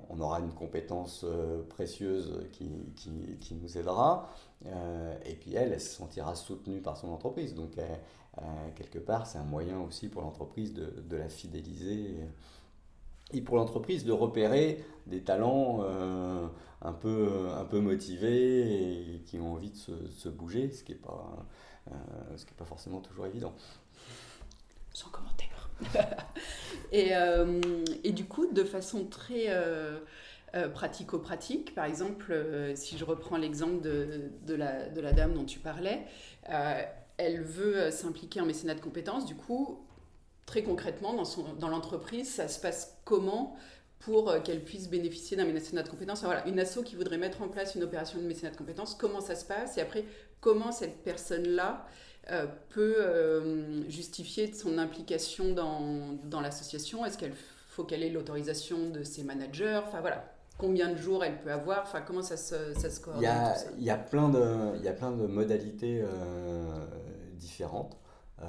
on, 0.10 0.20
aura 0.20 0.40
une 0.42 0.54
compétence 0.54 1.26
précieuse 1.70 2.48
qui, 2.52 2.70
qui, 3.40 3.56
nous 3.56 3.78
aidera, 3.80 4.30
et 5.26 5.34
puis 5.34 5.56
elle, 5.56 5.82
se 5.82 5.96
sentira 5.96 6.36
soutenue 6.36 6.82
par 6.82 6.96
son 6.96 7.10
entreprise. 7.10 7.56
Donc, 7.56 7.72
quelque 8.76 9.00
part, 9.00 9.26
c'est 9.26 9.40
un 9.40 9.44
moyen 9.44 9.80
aussi 9.80 10.08
pour 10.08 10.22
l'entreprise 10.22 10.76
de, 10.76 11.18
la 11.18 11.30
fidéliser 11.30 12.16
et 13.34 13.42
pour 13.42 13.56
l'entreprise 13.56 14.06
de 14.06 14.12
repérer 14.12 14.86
des 15.08 15.24
talents 15.24 15.80
euh, 15.82 16.46
un, 16.84 16.94
peu, 16.94 17.48
un 17.58 17.66
peu 17.66 17.80
motivés 17.80 19.16
et 19.16 19.20
qui 19.26 19.40
ont 19.40 19.54
envie 19.54 19.72
de 19.72 20.10
se, 20.12 20.30
bouger, 20.30 20.70
ce 20.70 20.84
qui 20.84 20.92
n'est 20.92 21.00
pas, 21.00 21.48
euh, 21.92 21.96
ce 22.38 22.46
pas 22.46 22.66
forcément 22.66 23.00
toujours 23.00 23.26
évident. 23.26 23.56
Euh, 26.96 27.60
et, 28.04 28.12
du 28.12 28.26
coup, 28.26 28.46
de 28.46 28.64
façon 28.64 29.06
très 29.06 29.48
pratico-pratique, 30.76 31.74
par 31.74 31.86
exemple, 31.86 32.36
si 32.76 33.00
je 33.00 33.04
reprends 33.04 33.38
l'exemple 33.38 33.82
de, 33.82 34.54
la, 34.54 35.12
dame 35.12 35.34
dont 35.34 35.44
tu 35.44 35.58
parlais, 35.58 36.04
elle 37.18 37.42
veut 37.42 37.90
s'impliquer 37.90 38.42
en 38.42 38.46
mécénat 38.46 38.76
de 38.76 38.80
compétences, 38.80 39.26
du 39.26 39.34
coup, 39.34 39.84
très 40.46 40.62
concrètement, 40.62 41.14
dans, 41.14 41.24
dans 41.60 41.68
l'entreprise, 41.70 42.32
ça 42.32 42.48
se 42.48 42.60
passe 42.60 43.00
comment 43.06 43.56
pour 44.04 44.30
euh, 44.30 44.40
qu'elle 44.40 44.64
puisse 44.64 44.90
bénéficier 44.90 45.38
d'un 45.38 45.46
mécénat 45.46 45.84
de 45.84 45.90
compétences? 45.90 46.24
Voilà, 46.24 46.48
Une 46.48 46.60
asso 46.60 46.80
qui 46.84 46.96
voudrait 46.96 47.18
mettre 47.18 47.42
en 47.42 47.48
place 47.48 47.76
une 47.76 47.84
opération 47.84 48.20
de 48.20 48.26
mécénat 48.26 48.52
de 48.52 48.58
compétences, 48.58 48.96
comment 48.96 49.22
ça 49.22 49.36
se 49.36 49.46
passe? 49.46 49.78
Et 49.78 49.82
après, 49.82 50.06
comment 50.42 50.72
cette 50.72 51.04
personne-là 51.04 51.86
euh, 52.32 52.48
peut 52.70 52.96
euh, 53.00 53.90
justifier 53.90 54.48
de 54.48 54.56
son 54.56 54.78
implication 54.78 55.54
dans, 55.54 56.18
dans 56.24 56.42
l'association? 56.42 57.06
Est-ce 57.06 57.18
qu'il 57.18 57.34
faut 57.70 57.84
qu'elle 57.84 58.04
ait 58.04 58.10
l'autorisation 58.10 58.90
de 58.90 59.04
ses 59.04 59.24
managers? 59.24 59.82
Enfin 59.86 60.02
voilà, 60.02 60.24
combien 60.58 60.90
de 60.90 60.98
jours 60.98 61.24
elle 61.24 61.40
peut 61.40 61.52
avoir? 61.52 61.82
Enfin, 61.84 62.02
comment 62.02 62.22
ça 62.22 62.38
se, 62.38 62.74
ça 62.76 62.90
se 62.90 63.02
coordonne 63.02 63.30
il 63.78 63.84
y, 63.84 63.90
a, 63.90 63.98
plein 63.98 64.30
de, 64.30 64.78
il 64.78 64.84
y 64.84 64.88
a 64.88 64.94
plein 64.94 65.12
de 65.12 65.28
modalités 65.28 66.04
différentes. 67.34 67.98
Euh, 68.42 68.46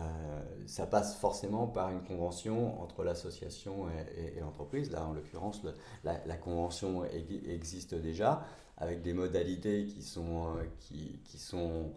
ça 0.66 0.86
passe 0.86 1.16
forcément 1.16 1.66
par 1.66 1.90
une 1.90 2.02
convention 2.02 2.80
entre 2.80 3.04
l'association 3.04 3.86
et, 4.16 4.40
l'entreprise. 4.40 4.90
Là, 4.90 5.06
en 5.06 5.12
l'occurrence, 5.12 5.62
la, 6.04 6.36
convention 6.36 7.04
existe 7.04 7.94
déjà 7.94 8.44
avec 8.76 9.02
des 9.02 9.12
modalités 9.12 9.84
qui 9.86 10.02
sont, 10.02 10.46
qui, 10.80 11.20
qui 11.24 11.38
sont 11.38 11.92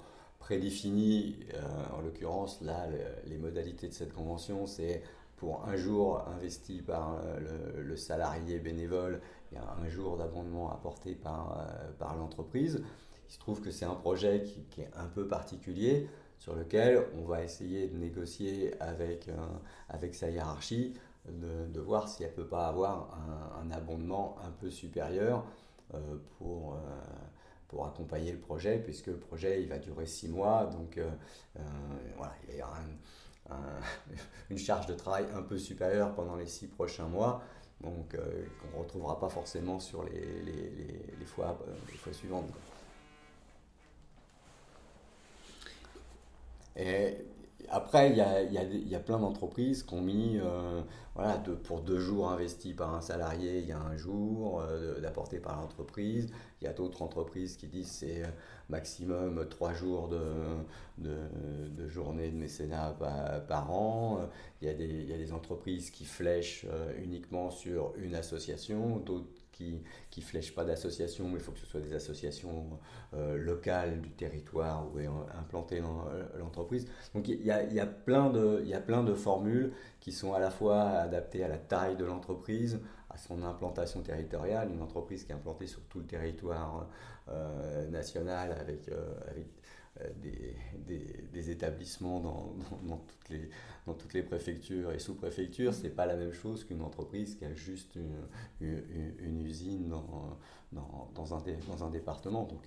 prédéfinies. 0.48 1.36
Euh, 1.54 1.98
en 1.98 2.01
l'occurrence, 2.01 2.62
là, 2.62 2.88
les 3.25 3.38
modalités 3.38 3.89
de 3.89 3.94
cette 3.94 4.13
convention, 4.13 4.66
c'est 4.66 5.01
pour 5.36 5.68
un 5.68 5.75
jour 5.75 6.24
investi 6.27 6.82
par 6.82 7.22
le, 7.77 7.96
salarié 7.96 8.58
bénévole, 8.58 9.20
a 9.56 9.75
un 9.80 9.89
jour 9.89 10.18
d'abondement 10.18 10.72
apporté 10.72 11.16
par, 11.16 11.68
par 12.00 12.16
l'entreprise. 12.16 12.82
Il 13.27 13.34
se 13.34 13.39
trouve 13.39 13.62
que 13.62 13.72
c'est 13.72 13.86
un 13.86 13.96
projet 13.96 14.44
qui, 14.44 14.82
est 14.82 14.89
un 14.96 15.08
peu 15.08 15.27
particulier 15.27 16.08
sur 16.39 16.56
lequel 16.56 17.06
on 17.18 17.25
va 17.25 17.44
essayer 17.44 17.88
de 17.88 17.98
négocier 17.98 18.80
avec, 18.80 19.27
euh, 19.27 19.36
avec 19.89 20.16
sa 20.16 20.30
hiérarchie, 20.30 20.94
de, 21.27 21.80
voir 21.82 22.08
si 22.08 22.24
elle 22.24 22.30
ne 22.32 22.36
peut 22.36 22.48
pas 22.48 22.68
avoir 22.68 23.18
un, 23.62 23.70
abondement 23.72 24.38
un 24.46 24.51
peu 24.51 24.70
supérieur 24.70 25.46
euh, 25.94 26.00
pour, 26.38 26.75
euh, 26.75 26.77
pour 27.68 27.86
accompagner 27.86 28.32
le 28.32 28.40
projet, 28.40 28.80
puisque 28.80 29.08
le 29.08 29.20
projet 29.20 29.62
il 29.62 29.68
va 29.68 29.78
durer 29.78 30.06
six 30.06 30.30
mois, 30.30 30.66
donc 30.66 31.00
voilà, 32.16 32.34
il 32.50 32.56
y 32.56 32.62
aura 32.62 32.80
une 34.50 34.58
charge 34.58 34.86
de 34.88 34.94
travail 34.94 35.26
un 35.36 35.42
peu 35.42 35.58
supérieure 35.58 36.14
pendant 36.16 36.36
les 36.36 36.48
six 36.48 36.68
prochains 36.68 37.08
mois, 37.08 37.44
donc 37.82 38.16
qu'on 38.16 38.78
ne 38.78 38.84
retrouvera 38.84 39.20
pas 39.20 39.30
forcément 39.30 39.80
sur 39.80 40.04
les, 40.04 40.42
les, 40.44 40.72
les, 41.20 41.26
fois, 41.26 41.60
les 41.92 41.98
fois 41.98 42.14
suivantes. 42.14 42.50
Et 46.78 47.18
après, 47.70 48.12
il 48.12 48.18
y 48.18 48.22
a, 48.22 48.44
y, 48.44 48.90
y 48.90 48.96
a, 48.96 49.00
plein 49.00 49.20
d'entreprises 49.20 49.84
qui 49.84 49.94
ont 49.94 50.02
mis, 50.02 50.38
euh, 50.38 50.82
voilà, 51.16 51.42
pour 51.64 51.82
deux 51.82 52.00
jours 52.00 52.30
investis 52.30 52.74
par 52.74 52.94
un 52.94 53.02
salarié, 53.02 53.60
il 53.60 53.66
y 53.66 53.72
a 53.72 53.80
un 53.80 53.98
jour 53.98 54.62
euh, 54.62 55.00
d'apporter 55.02 55.40
par 55.40 55.60
l'entreprise. 55.60 56.30
Il 56.62 56.66
y 56.66 56.68
a 56.68 56.74
d'autres 56.74 57.02
entreprises 57.02 57.58
qui 57.58 57.68
disent 57.68 57.90
c'est 57.90 58.24
euh, 58.24 58.28
maximum 58.70 59.48
trois 59.50 59.74
jours 59.74 60.08
de, 60.08 60.22
de, 60.98 61.18
de 61.70 61.88
journée 61.90 62.30
de 62.30 62.38
mécénat 62.38 62.96
par, 63.00 63.46
par 63.48 63.72
an. 63.72 64.30
Il 64.62 64.68
y, 64.68 64.72
a 64.72 64.74
des, 64.74 64.86
il 64.86 65.10
y, 65.10 65.14
a 65.14 65.18
des, 65.18 65.34
entreprises 65.34 65.90
qui 65.90 66.06
flèchent 66.06 66.66
uniquement 67.04 67.50
sur 67.50 67.94
une 67.98 68.16
association, 68.16 68.98
d'autres 68.98 69.28
qui 70.10 70.22
flèchent 70.22 70.54
pas 70.54 70.66
d'associations, 70.66 71.28
mais 71.28 71.36
il 71.36 71.40
faut 71.40 71.52
que 71.52 71.60
ce 71.60 71.66
soit 71.66 71.80
des 71.80 71.94
associations 71.94 72.80
euh, 73.14 73.38
locales 73.38 74.02
du 74.02 74.12
territoire 74.12 74.88
où 74.92 75.00
est 75.00 75.10
implantée 75.40 75.82
l'entreprise. 76.38 76.88
Donc 77.14 77.28
il 77.28 77.44
y 77.44 77.52
a, 77.52 77.64
y, 77.64 77.86
plein 78.06 78.30
de, 78.30 78.64
y 78.66 78.74
a 78.74 78.80
plein 78.80 79.04
de 79.04 79.14
formules 79.14 79.72
qui 80.00 80.12
sont 80.12 80.34
à 80.34 80.40
la 80.40 80.50
fois 80.50 80.82
adaptées 80.84 81.44
à 81.44 81.48
la 81.48 81.58
taille 81.58 81.96
de 81.96 82.06
l'entreprise, 82.06 82.80
à 83.10 83.18
son 83.18 83.44
implantation 83.44 84.02
territoriale, 84.02 84.70
une 84.72 84.82
entreprise 84.82 85.24
qui 85.24 85.32
est 85.32 85.36
implantée 85.36 85.68
sur 85.68 85.82
tout 85.84 86.00
le 86.00 86.06
territoire 86.06 86.88
euh, 87.30 87.88
national 87.90 88.52
euh, 88.52 89.14
avec 89.30 89.48
euh, 90.01 90.10
des, 90.86 91.50
établissements 91.50 92.20
dans, 92.20 92.98
toutes 92.98 93.30
les, 93.30 93.50
dans 93.86 93.94
toutes 93.94 94.13
les 94.13 94.24
préfectures 94.24 94.92
et 94.92 95.00
sous-préfectures, 95.00 95.74
ce 95.74 95.84
n'est 95.84 95.89
pas 95.89 96.06
la 96.06 96.16
même 96.16 96.34
chose 96.34 96.66
qu'une 96.66 96.82
entreprise 96.82 97.36
qui 97.36 97.46
a 97.46 97.54
juste 97.54 97.96
une, 97.96 98.84
une, 99.20 99.42
usine 99.42 99.88
dans, 99.88 100.38
dans, 101.13 101.34
un 101.34 101.44
dans 101.68 101.84
un 101.84 101.89
département. 101.89 102.44
Donc 102.44 102.62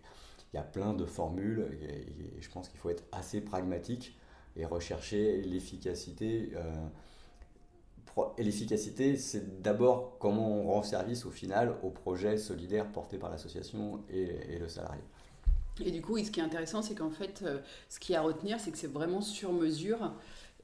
il 0.52 0.56
y 0.56 0.58
a 0.58 0.62
plein 0.62 0.94
de 0.94 1.04
formules 1.04 1.78
et, 1.82 2.40
je 2.40 2.48
pense 2.50 2.68
qu'il 2.68 2.78
faut 2.78 2.90
être 2.90 3.04
assez 3.12 3.40
pragmatique 3.40 4.18
et 4.56 4.64
rechercher 4.64 5.42
l'efficacité. 5.42 6.52
Euh, 6.54 6.88
et 8.36 8.42
l'efficacité, 8.42 9.16
c'est 9.16 9.62
d'abord 9.62 10.18
comment 10.18 10.48
on 10.48 10.64
rend 10.64 10.82
service 10.82 11.24
au 11.26 11.30
final 11.30 11.76
au 11.82 11.90
projet 11.90 12.36
solidaire 12.38 12.90
porté 12.90 13.18
par 13.18 13.30
l'association 13.30 14.02
et, 14.10 14.54
et 14.54 14.58
le 14.58 14.68
salarié. 14.68 15.02
Et 15.84 15.90
du 15.90 16.02
coup, 16.02 16.18
ce 16.18 16.30
qui 16.30 16.40
est 16.40 16.42
intéressant, 16.42 16.82
c'est 16.82 16.94
qu'en 16.94 17.10
fait, 17.10 17.42
euh, 17.44 17.58
ce 17.88 17.98
qui 17.98 18.12
est 18.12 18.16
à 18.16 18.22
retenir, 18.22 18.60
c'est 18.60 18.70
que 18.70 18.78
c'est 18.78 18.90
vraiment 18.90 19.20
sur 19.20 19.52
mesure 19.52 20.12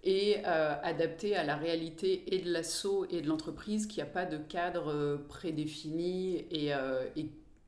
et 0.05 0.37
euh, 0.47 0.75
adapté 0.83 1.35
à 1.35 1.43
la 1.43 1.57
réalité 1.57 2.35
et 2.35 2.39
de 2.41 2.53
l'assaut 2.53 3.07
et 3.11 3.23
de 3.23 3.29
l'entreprise, 3.29 3.87
qu'il 3.87 4.03
n'y 4.03 4.09
a 4.09 4.13
pas 4.13 4.25
de 4.25 4.37
cadre 4.37 4.93
euh, 4.93 5.17
prédéfini 5.29 6.45
et, 6.51 6.73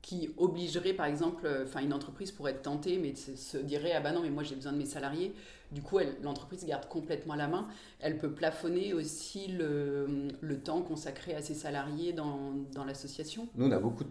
qui 0.01 0.29
obligerait, 0.37 0.93
par 0.93 1.05
exemple, 1.07 1.47
une 1.79 1.93
entreprise 1.93 2.31
pourrait 2.31 2.51
être 2.51 2.61
tentée, 2.61 2.97
mais 2.97 3.13
se 3.15 3.57
dirait 3.57 3.91
ah 3.91 3.99
bah 3.99 4.13
non, 4.13 4.21
mais 4.21 4.29
moi 4.29 4.43
j'ai 4.43 4.55
besoin 4.55 4.71
de 4.71 4.77
mes 4.77 4.85
salariés. 4.85 5.33
Du 5.71 5.83
coup, 5.83 5.99
l'entreprise 6.23 6.65
garde 6.65 6.87
complètement 6.87 7.35
la 7.35 7.47
main. 7.47 7.67
Elle 7.99 8.17
peut 8.17 8.31
plafonner 8.31 8.93
aussi 8.93 9.47
le, 9.49 10.59
temps 10.63 10.81
consacré 10.81 11.35
à 11.35 11.41
ses 11.41 11.53
salariés 11.53 12.11
dans, 12.11 12.85
l'association. 12.85 13.47
Nous, 13.55 13.67
on 13.67 13.71
a 13.71 13.79
beaucoup 13.79 14.03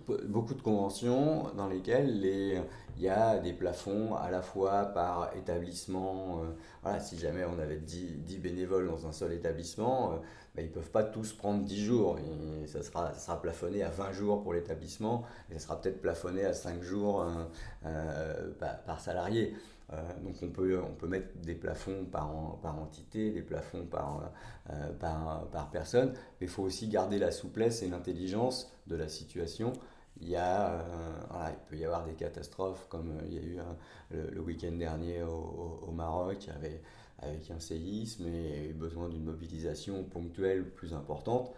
de, 0.54 0.62
conventions 0.62 1.52
dans 1.56 1.66
lesquelles 1.66 2.20
les, 2.20 2.60
il 2.96 3.02
y 3.02 3.08
a 3.08 3.38
des 3.38 3.52
plafonds 3.52 4.14
à 4.14 4.30
la 4.30 4.40
fois 4.40 4.86
par 4.86 5.30
établissement. 5.36 6.42
Euh, 6.84 6.98
si 7.00 7.18
jamais 7.18 7.44
on 7.44 7.58
avait 7.58 7.76
10, 7.76 8.18
10, 8.24 8.38
bénévoles 8.38 8.88
dans 8.88 9.06
un 9.06 9.12
seul 9.12 9.32
établissement, 9.32 10.12
euh, 10.12 10.16
ben, 10.54 10.62
ils 10.62 10.68
ne 10.68 10.74
peuvent 10.74 10.90
pas 10.90 11.02
tous 11.02 11.32
prendre 11.32 11.64
10 11.64 11.84
jours. 11.84 12.18
Ça, 12.66 12.82
sera, 12.82 13.42
plafonné 13.42 13.82
à 13.82 13.90
20 13.90 14.12
jours 14.12 14.42
pour 14.42 14.52
l'établissement 14.52 15.24
et 15.50 15.54
ça 15.54 15.60
sera 15.60 15.80
peut-être 15.80 16.00
plafonné 16.00 16.44
à 16.44 16.52
5 16.52 16.82
jours 16.82 17.26
euh, 17.84 18.52
par 18.86 19.00
salarié. 19.00 19.54
Euh, 19.92 20.20
donc 20.22 20.34
on 20.42 20.48
peut, 20.48 20.80
on 20.82 20.94
peut 20.94 21.06
mettre 21.06 21.34
des 21.38 21.54
plafonds 21.54 22.04
par, 22.04 22.58
par 22.62 22.78
entité, 22.78 23.30
des 23.30 23.42
plafonds 23.42 23.86
par, 23.86 24.32
euh, 24.70 24.92
par, 24.94 25.48
par, 25.48 25.70
personne, 25.70 26.12
mais 26.40 26.46
il 26.46 26.48
faut 26.48 26.62
aussi 26.62 26.88
garder 26.88 27.18
la 27.18 27.30
souplesse 27.30 27.82
et 27.82 27.88
l'intelligence 27.88 28.70
de 28.86 28.96
la 28.96 29.08
situation. 29.08 29.72
Il, 30.20 30.28
y 30.28 30.36
a, 30.36 30.72
euh, 30.72 31.48
il 31.50 31.68
peut 31.68 31.76
y 31.76 31.84
avoir 31.84 32.04
des 32.04 32.14
catastrophes 32.14 32.86
comme 32.88 33.18
il 33.26 33.34
y 33.34 33.38
a 33.38 33.42
eu 33.42 33.58
le, 34.10 34.40
week-end 34.40 34.72
dernier 34.72 35.22
au, 35.22 35.80
au, 35.86 35.92
Maroc 35.92 36.48
avec, 36.54 36.82
avec 37.20 37.50
un 37.50 37.60
séisme 37.60 38.26
et 38.26 38.72
besoin 38.74 39.08
d'une 39.08 39.24
mobilisation 39.24 40.04
ponctuelle 40.04 40.68
plus 40.68 40.92
importante. 40.92 41.52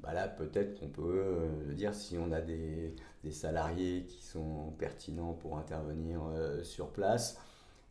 Bah 0.00 0.12
là, 0.12 0.28
peut-être 0.28 0.78
qu'on 0.78 0.88
peut, 0.88 1.48
dire 1.74 1.94
si 1.94 2.18
on 2.18 2.32
a 2.32 2.40
des, 2.40 2.94
des, 3.24 3.30
salariés 3.32 4.04
qui 4.08 4.20
sont 4.22 4.72
pertinents 4.78 5.32
pour 5.32 5.56
intervenir 5.56 6.20
sur 6.64 6.88
place, 6.90 7.38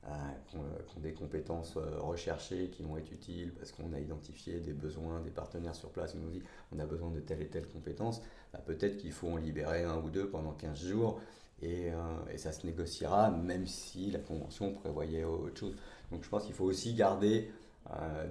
euh, 0.08 0.17
qui, 0.48 0.58
ont, 0.58 1.00
des 1.00 1.13
compétences 1.13 1.77
euh, 1.77 2.00
recherchées 2.00 2.70
qui 2.70 2.81
vont 2.81 2.98
être 2.98 3.12
utiles 3.12 3.53
parce 3.53 3.72
qu'on 3.72 3.93
a 3.93 4.00
identifié 4.00 4.60
des 4.60 4.74
besoins 4.74 5.22
des 5.22 5.29
partenaires 5.29 5.75
sur 5.75 5.89
place, 5.89 6.13
ils 6.15 6.22
nous 6.22 6.31
dit 6.31 6.41
on 6.72 6.79
a 6.79 6.88
besoin 6.88 7.12
de 7.12 7.20
telle 7.20 7.39
et 7.39 7.48
telle 7.48 7.67
compétence, 7.67 8.20
bah, 8.51 8.60
peut-être 8.65 8.98
qu'il 8.98 9.12
faut 9.12 9.29
en 9.29 9.38
libérer 9.38 9.84
un 9.84 9.98
ou 9.98 10.10
deux 10.10 10.27
pendant 10.27 10.53
15 10.53 10.86
jours 10.86 11.22
et, 11.62 11.91
euh, 11.91 12.34
et, 12.34 12.39
ça 12.39 12.51
se 12.51 12.65
négociera 12.65 13.29
même 13.29 13.67
si 13.67 14.10
la 14.10 14.17
convention 14.17 14.74
prévoyait 14.74 15.24
autre 15.24 15.60
chose. 15.60 15.75
Donc 16.12 16.24
je 16.24 16.29
pense 16.29 16.46
qu'il 16.46 16.55
faut 16.55 16.65
aussi 16.65 16.96
garder 16.96 17.51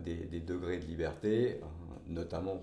des, 0.04 0.40
degrés 0.40 0.78
de 0.78 0.86
liberté, 0.86 1.60
notamment 2.08 2.62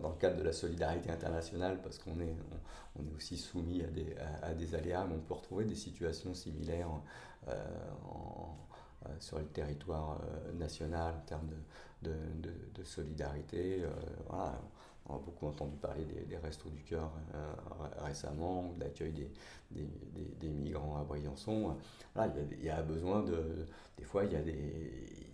dans 0.00 0.10
le 0.10 0.16
cadre 0.16 0.36
de 0.36 0.42
la 0.42 0.52
solidarité 0.52 1.10
internationale, 1.10 1.80
parce 1.82 1.98
qu'on 1.98 2.18
est, 2.20 2.36
on, 2.98 3.02
est 3.06 3.14
aussi 3.16 3.36
soumis 3.36 3.82
à 3.82 3.86
des, 3.88 4.14
à, 4.42 4.54
des, 4.54 4.74
aléas, 4.74 5.06
mais 5.08 5.16
on 5.16 5.20
peut 5.20 5.34
retrouver 5.34 5.64
des 5.64 5.74
situations 5.74 6.34
similaires 6.34 6.88
sur 9.20 9.38
le 9.38 9.44
territoire 9.46 10.18
national 10.54 11.14
en 11.14 11.26
termes 11.26 11.48
de, 12.02 12.10
de, 12.40 12.50
de, 12.74 12.84
solidarité. 12.84 13.82
Voilà 14.28 14.58
on 15.06 15.16
a 15.16 15.18
beaucoup 15.18 15.46
entendu 15.46 15.76
parler 15.76 16.04
des, 16.04 16.36
restos 16.38 16.70
du 16.70 16.82
cœur 16.82 17.10
euh, 17.34 17.52
récemment, 18.04 18.72
de 18.78 18.84
l'accueil 18.84 19.12
des, 19.70 19.86
des, 20.40 20.48
migrants 20.48 20.96
à 20.98 21.04
Briançon. 21.04 21.76
il, 22.16 22.64
y 22.64 22.70
a, 22.70 22.82
besoin 22.82 23.22
de. 23.22 23.66
Des 23.98 24.04
fois, 24.04 24.24
il 24.24 24.32
y 24.32 24.36
a 24.36 24.42
des. 24.42 25.33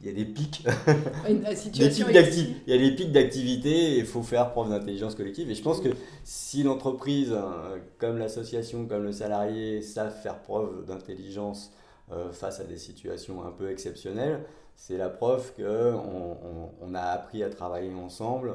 Il 0.00 0.06
y 0.06 0.10
a 0.10 0.12
des 0.12 0.24
pics. 0.24 0.64
il 1.28 1.42
y 1.42 2.72
a 2.72 2.78
des 2.78 2.90
pics 2.94 3.10
d'activité 3.10 3.94
et 3.94 3.98
il 3.98 4.06
faut 4.06 4.22
faire 4.22 4.52
preuve 4.52 4.70
d'intelligence 4.70 5.16
collective. 5.16 5.50
Et 5.50 5.54
je 5.54 5.62
pense 5.62 5.80
que 5.80 5.88
si 6.22 6.62
l'entreprise, 6.62 7.32
euh, 7.32 7.78
comme 7.98 8.18
l'association, 8.18 8.86
comme 8.86 9.02
le 9.02 9.12
salarié, 9.12 9.82
savent 9.82 10.14
faire 10.14 10.38
preuve 10.38 10.84
d'intelligence 10.86 11.72
euh, 12.12 12.30
face 12.30 12.60
à 12.60 12.64
des 12.64 12.78
situations 12.78 13.44
un 13.44 13.50
peu 13.50 13.70
exceptionnelles, 13.70 14.44
c'est 14.76 14.96
la 14.96 15.08
preuve 15.08 15.52
qu'on 15.56 16.38
on 16.80 16.94
a 16.94 17.00
appris 17.00 17.42
à 17.42 17.50
travailler 17.50 17.92
ensemble 17.92 18.54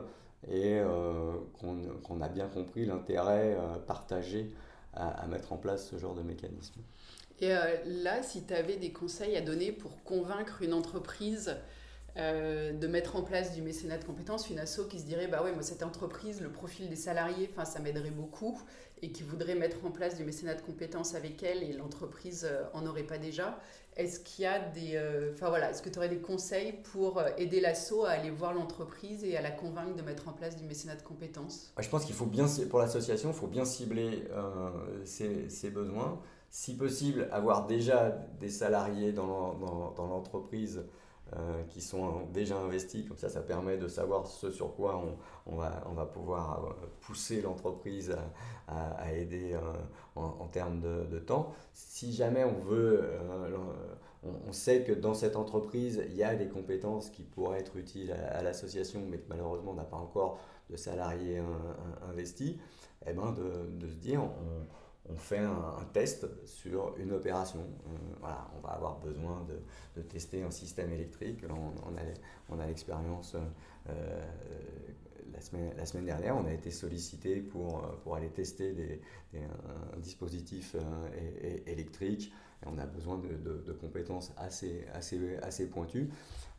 et 0.50 0.80
euh, 0.80 1.34
qu'on 1.60 2.22
a 2.22 2.30
bien 2.30 2.48
compris 2.48 2.86
l'intérêt 2.86 3.58
partagé 3.86 4.50
à, 4.96 5.26
mettre 5.28 5.52
en 5.54 5.58
place 5.58 5.90
ce 5.90 5.98
genre 5.98 6.14
de 6.14 6.22
mécanisme. 6.22 6.80
Et 7.44 7.52
euh, 7.52 7.76
là, 7.86 8.24
si 8.24 8.44
tu 8.44 8.54
avais 8.54 8.78
des 8.78 8.94
conseils 8.94 9.36
à 9.36 9.42
donner 9.42 9.72
pour 9.72 10.02
convaincre 10.04 10.62
une 10.62 10.74
entreprise 10.74 11.56
de 12.16 12.86
mettre 12.86 13.16
en 13.16 13.24
place 13.24 13.56
du 13.56 13.64
mécénat 13.64 13.98
de 13.98 14.04
compétences, 14.04 14.48
une 14.52 14.60
asso 14.60 14.82
qui 14.88 15.00
se 15.00 15.06
dirait 15.06 15.26
bah 15.26 15.42
ouais 15.42 15.52
moi 15.52 15.64
cette 15.64 15.82
entreprise, 15.82 16.42
le 16.42 16.52
profil 16.52 16.88
des 16.88 16.96
salariés, 16.96 17.50
enfin 17.52 17.66
ça 17.66 17.80
m'aiderait 17.80 18.12
beaucoup 18.12 18.62
et 19.02 19.12
qui 19.12 19.24
voudrait 19.24 19.56
mettre 19.56 19.84
en 19.84 19.90
place 19.90 20.16
du 20.16 20.24
mécénat 20.24 20.54
de 20.54 20.62
compétences 20.62 21.16
avec 21.16 21.42
elle 21.42 21.64
et 21.64 21.74
l'entreprise 21.74 22.48
en 22.74 22.86
aurait 22.86 23.02
pas 23.02 23.18
déjà. 23.18 23.60
Est-ce 23.96 24.20
qu'il 24.22 24.44
y 24.44 24.48
a 24.48 24.60
des. 24.60 24.96
Euh, 24.96 25.34
enfin 25.34 25.50
voilà, 25.50 25.70
est-ce 25.70 25.82
que 25.82 25.90
tu 25.90 26.00
aurais 26.00 26.10
des 26.10 26.18
conseils 26.18 26.74
pour 26.92 27.20
euh, 27.20 27.30
aider 27.38 27.60
l'asso 27.60 28.06
à 28.06 28.12
aller 28.12 28.32
voir 28.32 28.54
l'entreprise 28.54 29.24
et 29.24 29.38
à 29.38 29.42
la 29.42 29.52
convaincre 29.52 29.96
de 29.96 30.02
mettre 30.02 30.28
en 30.28 30.32
place 30.32 30.56
du 30.56 30.64
mécénat 30.64 30.96
de 30.96 31.04
compétences? 31.04 31.72
Je 31.80 31.88
pense 31.90 32.06
qu'il 32.06 32.16
faut 32.16 32.26
bien, 32.26 32.48
pour 32.70 32.80
l'association, 32.80 33.30
il 33.30 33.36
faut 33.36 33.48
bien 33.48 33.66
cibler 33.66 34.24
euh, 34.32 34.72
ses, 35.06 35.70
besoins. 35.70 36.20
Si 36.56 36.78
possible, 36.78 37.28
avoir 37.32 37.66
déjà 37.66 38.12
des 38.40 38.48
salariés 38.48 39.12
dans, 39.12 39.56
l'entreprise 39.98 40.84
euh, 41.36 41.64
qui 41.64 41.82
sont 41.82 42.28
déjà 42.32 42.60
investis. 42.60 43.08
Comme 43.08 43.18
ça, 43.18 43.28
ça 43.28 43.42
permet 43.42 43.76
de 43.76 43.88
savoir 43.88 44.28
ce 44.28 44.52
sur 44.52 44.76
quoi 44.76 45.04
on, 45.04 45.52
on, 45.52 45.56
va, 45.56 45.84
on 45.90 45.94
va, 45.94 46.06
pouvoir 46.06 46.64
euh, 46.64 46.86
pousser 47.02 47.42
l'entreprise 47.42 48.16
à, 48.68 49.12
aider 49.16 49.56
euh, 49.56 49.62
en, 50.16 50.48
termes 50.48 50.80
de, 50.80 51.06
de, 51.06 51.18
temps. 51.18 51.56
Si 51.74 52.14
jamais 52.14 52.44
on 52.44 52.60
veut, 52.60 53.04
on, 54.24 54.52
sait 54.52 54.84
que 54.84 54.92
dans 54.92 55.16
cette 55.16 55.36
entreprise, 55.36 56.04
il 56.08 56.16
y 56.16 56.24
a 56.24 56.36
des 56.36 56.50
compétences 56.50 57.10
qui 57.10 57.24
pourraient 57.24 57.62
être 57.62 57.78
utiles 57.78 58.12
à, 58.12 58.44
l'association, 58.44 59.02
mais 59.10 59.18
que 59.18 59.28
malheureusement, 59.28 59.72
on 59.72 59.76
n'a 59.76 59.86
pas 59.86 59.98
encore 59.98 60.38
de 60.70 60.78
salariés 60.78 61.42
investis, 62.08 62.58
eh 63.08 63.14
ben 63.14 63.32
de, 63.32 63.86
de 63.86 63.90
se 63.90 63.96
dire, 63.96 64.22
on 65.10 65.16
fait 65.16 65.40
un, 65.40 65.86
test 65.92 66.28
sur 66.46 66.96
une 66.98 67.12
opération. 67.12 67.60
Euh, 67.60 68.16
voilà, 68.20 68.48
on 68.58 68.66
va 68.66 68.74
avoir 68.74 69.00
besoin 69.00 69.46
de, 69.96 70.02
tester 70.04 70.44
un 70.44 70.52
système 70.52 70.92
électrique. 70.92 71.44
On, 71.50 71.74
on 72.52 72.60
a, 72.60 72.66
l'expérience 72.66 73.36
euh, 73.90 74.26
la, 75.32 75.42
semaine, 75.42 75.74
la 75.78 75.86
semaine 75.86 76.06
dernière, 76.06 76.38
on 76.38 76.46
a 76.46 76.54
été 76.54 76.72
sollicité 76.72 77.42
pour, 77.42 77.82
pour 78.04 78.16
aller 78.16 78.30
tester 78.30 78.72
des, 78.74 79.02
un, 79.36 80.00
dispositif 80.00 80.76
euh, 80.76 81.62
électrique 81.66 82.34
et 82.63 82.68
on 82.68 82.78
a 82.78 82.86
besoin 82.86 83.18
de, 83.18 83.74
compétences 83.74 84.32
assez, 84.38 84.86
assez, 84.94 85.38
assez 85.38 85.68
pointues. 85.68 86.10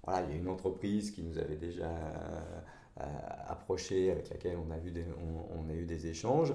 Voilà, 0.05 0.27
il 0.27 0.31
y 0.31 0.35
a 0.35 0.37
une 0.37 0.49
entreprise 0.49 1.11
qui 1.11 1.23
nous 1.23 1.39
avait 1.39 1.57
déjà 1.57 1.91
approché, 3.49 4.11
avec 4.11 4.29
laquelle 4.29 4.59
on 4.59 4.71
a, 4.71 4.77
on, 4.77 5.61
on 5.61 5.71
a 5.71 5.73
eu 5.73 5.87
des 5.87 6.07
échanges. 6.07 6.55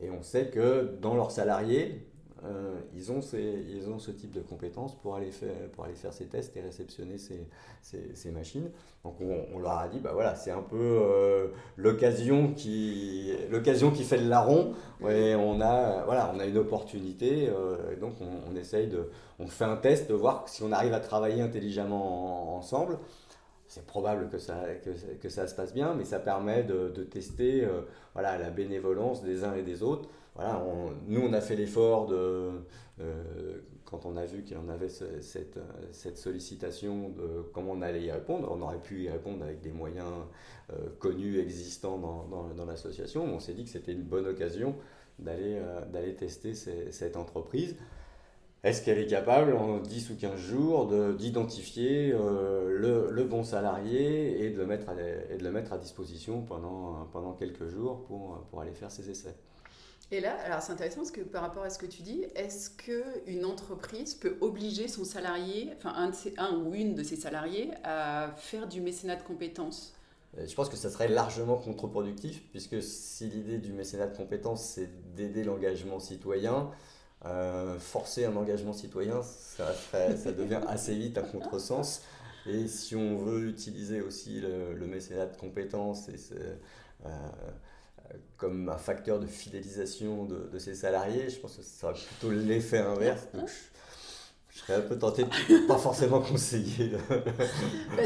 Et 0.00 0.10
on 0.10 0.22
sait 0.22 0.48
que 0.48 0.96
dans 1.00 1.14
leurs 1.14 1.30
salariés, 1.30 2.06
euh, 2.44 2.74
ils, 2.94 3.10
ont 3.10 3.22
ces, 3.22 3.64
ils 3.68 3.88
ont 3.88 3.98
ce 3.98 4.10
type 4.10 4.30
de 4.30 4.40
compétences 4.40 4.94
pour 4.94 5.16
aller 5.16 5.30
faire, 5.30 5.54
pour 5.72 5.84
aller 5.84 5.94
faire 5.94 6.12
ces 6.12 6.26
tests 6.26 6.56
et 6.56 6.60
réceptionner 6.60 7.18
ces, 7.18 7.46
ces, 7.82 8.30
machines. 8.30 8.70
Donc 9.04 9.16
on, 9.20 9.58
leur 9.58 9.78
a 9.78 9.88
dit, 9.88 10.00
bah 10.00 10.10
voilà, 10.12 10.34
c'est 10.34 10.50
un 10.50 10.62
peu 10.62 10.76
euh, 10.78 11.48
l'occasion 11.76 12.52
qui, 12.52 13.32
qui 13.94 14.04
fait 14.04 14.18
le 14.18 14.28
larron. 14.28 14.74
Et 15.08 15.34
on 15.34 15.60
a, 15.60 16.04
voilà, 16.04 16.30
on 16.34 16.38
a 16.38 16.44
une 16.44 16.58
opportunité. 16.58 17.48
Euh, 17.48 17.96
donc 17.96 18.14
on, 18.20 18.52
on, 18.52 18.56
essaye 18.56 18.86
de, 18.88 19.08
on 19.38 19.46
fait 19.46 19.64
un 19.64 19.76
test 19.76 20.08
de 20.08 20.14
voir 20.14 20.48
si 20.48 20.62
on 20.62 20.72
arrive 20.72 20.92
à 20.92 21.00
travailler 21.00 21.40
intelligemment 21.40 22.56
ensemble 22.56 22.98
c'est 23.68 23.86
probable 23.86 24.28
que 24.28 24.38
ça, 24.38 24.64
que, 25.20 25.28
ça 25.28 25.46
se 25.46 25.54
passe 25.54 25.74
bien, 25.74 25.94
mais 25.94 26.04
ça 26.04 26.18
permet 26.18 26.62
de, 26.62 26.88
tester 27.04 27.64
euh, 27.64 27.82
voilà, 28.14 28.38
la 28.38 28.50
bénévolence 28.50 29.22
des 29.22 29.44
uns 29.44 29.54
et 29.54 29.62
des 29.62 29.82
autres. 29.82 30.08
Voilà, 30.34 30.62
nous, 31.06 31.22
on 31.22 31.32
a 31.32 31.40
fait 31.40 31.56
l'effort 31.56 32.06
de, 32.06 32.50
euh, 33.00 33.58
quand 33.86 34.04
on 34.04 34.16
a 34.16 34.26
vu 34.26 34.42
qu'il 34.42 34.56
y 34.56 34.60
en 34.60 34.68
avait 34.68 34.90
cette, 34.90 35.58
cette, 35.92 36.18
sollicitation 36.18 37.08
de 37.08 37.42
comment 37.54 37.72
on 37.72 37.80
allait 37.80 38.02
y 38.02 38.10
répondre. 38.12 38.48
On 38.52 38.60
aurait 38.60 38.82
pu 38.82 39.04
y 39.04 39.08
répondre 39.08 39.42
avec 39.42 39.62
des 39.62 39.72
moyens 39.72 40.12
euh, 40.72 40.88
connus, 40.98 41.38
existants 41.38 41.98
dans, 41.98 42.24
dans, 42.24 42.54
dans 42.54 42.66
l'association. 42.66 43.24
On 43.24 43.40
s'est 43.40 43.54
dit 43.54 43.64
que 43.64 43.70
c'était 43.70 43.92
une 43.92 44.02
bonne 44.02 44.26
occasion 44.26 44.76
d'aller 45.18 46.14
tester 46.18 46.52
cette 46.54 47.16
entreprise. 47.16 47.76
Est-ce 48.66 48.82
qu'elle 48.82 48.98
est 48.98 49.06
capable 49.06 49.52
en 49.52 49.78
10 49.78 50.10
ou 50.10 50.16
15 50.16 50.40
jours 50.40 51.14
d'identifier 51.14 52.12
euh, 52.12 52.76
le, 52.76 53.12
le, 53.12 53.22
bon 53.22 53.44
salarié 53.44 54.44
et 54.44 54.50
de 54.50 54.58
le 54.58 54.66
mettre 54.66 54.88
à, 54.88 54.94
et 54.94 55.36
de 55.36 55.44
le 55.44 55.52
mettre 55.52 55.72
à 55.72 55.78
disposition 55.78 56.42
pendant, 56.42 57.06
pendant 57.12 57.32
quelques 57.34 57.68
jours 57.68 58.02
pour, 58.06 58.44
pour 58.50 58.60
aller 58.60 58.72
faire 58.72 58.90
ses 58.90 59.08
essais? 59.08 59.36
Et 60.10 60.20
là, 60.20 60.36
alors 60.44 60.62
c'est 60.62 60.72
intéressant 60.72 60.96
parce 60.96 61.12
que 61.12 61.20
par 61.20 61.42
rapport 61.42 61.62
à 61.62 61.70
ce 61.70 61.78
que 61.78 61.86
tu 61.86 62.02
dis, 62.02 62.24
est-ce 62.34 62.70
qu'une 62.70 63.44
entreprise 63.44 64.16
peut 64.16 64.36
obliger 64.40 64.88
son 64.88 65.04
salarié, 65.04 65.70
enfin 65.76 65.92
un, 65.94 66.10
de 66.10 66.14
ses, 66.16 66.34
un 66.36 66.56
ou 66.56 66.74
une 66.74 66.96
de 66.96 67.04
ses 67.04 67.14
salariés, 67.14 67.70
à 67.84 68.34
faire 68.36 68.66
du 68.66 68.80
mécénat 68.80 69.14
de 69.14 69.22
compétences? 69.22 69.94
Euh, 70.38 70.44
je 70.44 70.54
pense 70.56 70.68
que 70.68 70.76
ça 70.76 70.90
serait 70.90 71.06
largement 71.06 71.56
contre-productif, 71.56 72.42
puisque 72.50 72.82
si 72.82 73.28
l'idée 73.28 73.58
du 73.58 73.72
mécénat 73.72 74.08
de 74.08 74.16
compétences, 74.16 74.64
c'est 74.64 74.90
d'aider 75.14 75.44
l'engagement 75.44 76.00
citoyen, 76.00 76.72
euh, 77.24 77.78
forcer 77.78 78.26
un 78.26 78.36
engagement 78.36 78.72
citoyen, 78.72 79.22
ça, 79.22 79.72
ça 79.92 80.32
devient 80.32 80.60
assez 80.68 80.94
vite 80.94 81.18
un 81.18 81.22
contresens. 81.22 82.02
Et 82.46 82.68
si 82.68 82.94
on 82.94 83.16
veut 83.16 83.48
utiliser 83.48 84.00
aussi 84.00 84.40
le, 84.40 84.86
mécénat 84.86 85.26
de 85.26 85.36
compétences 85.36 86.08
et 86.08 86.16
euh, 87.04 87.08
comme 88.36 88.68
un 88.68 88.78
facteur 88.78 89.18
de 89.18 89.26
fidélisation 89.26 90.24
de, 90.24 90.48
de, 90.52 90.58
ses 90.58 90.74
salariés, 90.74 91.28
je 91.28 91.40
pense 91.40 91.56
que 91.56 91.62
ça 91.62 91.80
serait 91.80 91.94
plutôt 91.94 92.30
l'effet 92.30 92.78
inverse. 92.78 93.26
je, 94.50 94.58
serais 94.58 94.74
un 94.74 94.82
peu 94.82 94.96
tenté 94.96 95.24
de 95.24 95.66
pas 95.66 95.78
forcément 95.78 96.20
conseiller 96.20 96.92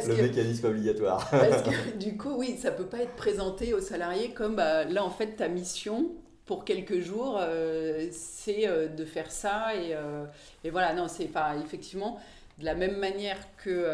le, 0.07 0.23
mécanisme 0.23 0.69
obligatoire. 0.69 1.29
Parce 1.31 1.63
que 1.63 1.97
du 1.99 2.17
coup, 2.17 2.35
oui, 2.37 2.57
ça 2.57 2.71
peut 2.71 2.87
pas 2.87 3.01
être 3.01 3.17
présenté 3.17 3.75
aux 3.75 3.81
salariés 3.81 4.33
comme 4.33 4.57
bah, 4.57 4.85
là, 4.85 5.05
en 5.05 5.11
fait, 5.11 5.37
ta 5.37 5.49
mission, 5.49 6.13
pour 6.51 6.65
quelques 6.65 6.99
jours, 6.99 7.39
euh, 7.41 8.09
c'est 8.11 8.67
euh, 8.67 8.89
de 8.89 9.05
faire 9.05 9.31
ça. 9.31 9.73
Et, 9.77 9.95
euh, 9.95 10.25
et 10.65 10.71
voilà, 10.71 10.95
non, 10.95 11.07
c'est 11.07 11.29
pas 11.29 11.55
effectivement 11.65 12.19
de 12.59 12.65
la 12.65 12.75
même 12.75 12.99
manière 12.99 13.39
que 13.57 13.87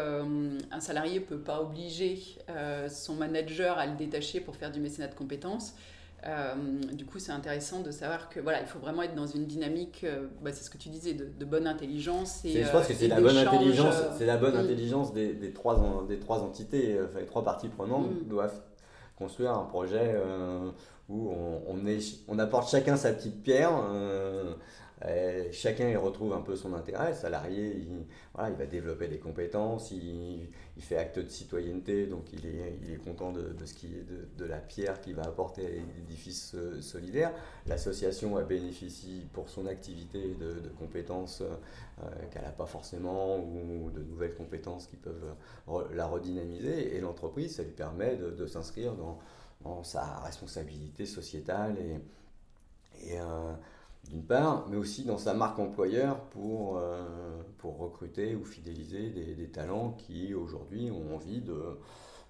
un 0.71 0.79
salarié 0.79 1.19
peut 1.19 1.37
pas 1.37 1.61
obliger 1.61 2.19
son 2.89 3.13
manager 3.13 3.77
à 3.77 3.85
le 3.85 3.95
détacher 3.95 4.41
pour 4.41 4.57
faire 4.57 4.71
du 4.71 4.81
mécénat 4.81 5.07
de 5.07 5.13
compétences. 5.13 5.73
du 6.91 7.05
coup, 7.05 7.19
c'est 7.19 7.31
intéressant 7.31 7.79
de 7.79 7.91
savoir 7.91 8.27
que 8.27 8.41
voilà, 8.41 8.59
il 8.59 8.67
faut 8.67 8.79
vraiment 8.79 9.03
être 9.03 9.15
dans 9.15 9.27
une 9.27 9.45
dynamique. 9.45 10.05
Bah, 10.41 10.51
c'est 10.51 10.65
ce 10.65 10.69
que 10.69 10.77
tu 10.77 10.89
disais, 10.89 11.13
de, 11.13 11.45
bonne 11.45 11.65
intelligence. 11.65 12.43
Et, 12.43 12.61
je 12.61 12.69
pense 12.69 12.87
que 12.87 12.93
c'est 12.93 13.07
la 13.07 13.21
bonne 13.21 13.37
intelligence. 13.37 13.95
C'est 14.17 14.25
la 14.25 14.35
bonne 14.35 14.57
intelligence 14.57 15.13
des, 15.13 15.31
des, 15.31 15.53
trois 15.53 16.05
des 16.09 16.19
trois 16.19 16.39
entités, 16.39 16.99
enfin, 17.05 17.19
les 17.19 17.25
trois 17.25 17.45
parties 17.45 17.69
prenantes 17.69 18.11
mm. 18.11 18.27
doivent 18.27 18.59
construire 19.17 19.53
un 19.53 19.63
projet 19.65 20.15
où 21.09 21.31
on, 22.27 22.39
apporte 22.39 22.69
chacun 22.69 22.95
sa 22.95 23.13
petite 23.13 23.41
pierre. 23.41 23.71
Euh, 25.05 25.47
chacun 25.51 25.87
y 25.89 25.95
retrouve 25.95 26.33
un 26.33 26.41
peu 26.41 26.55
son 26.55 26.73
intérêt. 26.73 27.09
Le 27.09 27.15
salarié, 27.15 27.77
il, 27.77 28.05
voilà, 28.33 28.49
il 28.49 28.55
va 28.55 28.65
développer 28.65 29.07
des 29.07 29.19
compétences, 29.19 29.91
il, 29.91 30.49
il, 30.75 30.83
fait 30.83 30.97
acte 30.97 31.19
de 31.19 31.29
citoyenneté, 31.29 32.07
donc 32.07 32.33
il 32.33 32.47
est, 32.47 32.79
il 32.81 32.93
est 32.93 32.97
content 32.97 33.31
de, 33.31 33.53
de 33.53 33.65
ce 33.65 33.75
qui 33.75 33.87
de, 33.89 34.27
de, 34.37 34.45
la 34.45 34.57
pierre 34.57 34.99
qu'il 34.99 35.13
va 35.15 35.23
apporter 35.23 35.65
à 35.65 35.69
l'édifice 35.69 36.55
euh, 36.55 36.81
solidaire. 36.81 37.31
L'association 37.67 38.41
bénéficie 38.43 39.27
pour 39.33 39.49
son 39.49 39.67
activité 39.67 40.35
de, 40.39 40.67
compétences 40.79 41.41
euh, 41.41 42.05
qu'elle 42.31 42.43
n'a 42.43 42.49
pas 42.49 42.65
forcément 42.65 43.37
ou 43.37 43.91
de 43.91 44.01
nouvelles 44.01 44.35
compétences 44.35 44.87
qui 44.87 44.95
peuvent 44.95 45.35
la 45.93 46.07
redynamiser. 46.07 46.95
Et 46.95 47.01
l'entreprise, 47.01 47.55
ça 47.55 47.63
lui 47.63 47.71
permet 47.71 48.15
de, 48.15 48.47
s'inscrire 48.47 48.93
dans 48.95 49.19
dans 49.61 49.83
sa 49.83 50.19
responsabilité 50.19 51.07
sociétale 51.07 51.75
et, 51.79 53.13
et 53.13 53.17
d'une 54.05 54.23
part, 54.23 54.67
mais 54.69 54.77
aussi 54.77 55.03
dans 55.03 55.17
sa 55.17 55.33
marque 55.33 55.59
employeur 55.59 56.21
pour, 56.29 56.81
pour 57.57 57.77
recruter 57.77 58.35
ou 58.35 58.45
fidéliser 58.45 59.09
des, 59.09 59.35
des 59.35 59.49
talents 59.49 59.91
qui 59.97 60.33
aujourd'hui 60.33 60.89
ont 60.91 61.15
envie 61.15 61.41
de, 61.41 61.77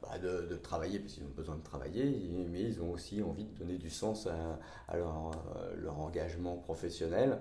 bah, 0.02 0.20
de, 0.20 0.56
travailler, 0.58 1.00
parce 1.00 1.14
qu'ils 1.14 1.24
ont 1.24 1.36
besoin 1.36 1.56
de 1.56 1.64
travailler, 1.64 2.30
mais 2.50 2.62
ils 2.62 2.82
ont 2.82 2.92
aussi 2.92 3.22
envie 3.22 3.46
de 3.46 3.58
donner 3.58 3.78
du 3.78 3.90
sens 3.90 4.28
à, 4.28 4.98
leur, 4.98 5.32
leur, 5.76 6.00
engagement 6.00 6.56
professionnel. 6.58 7.40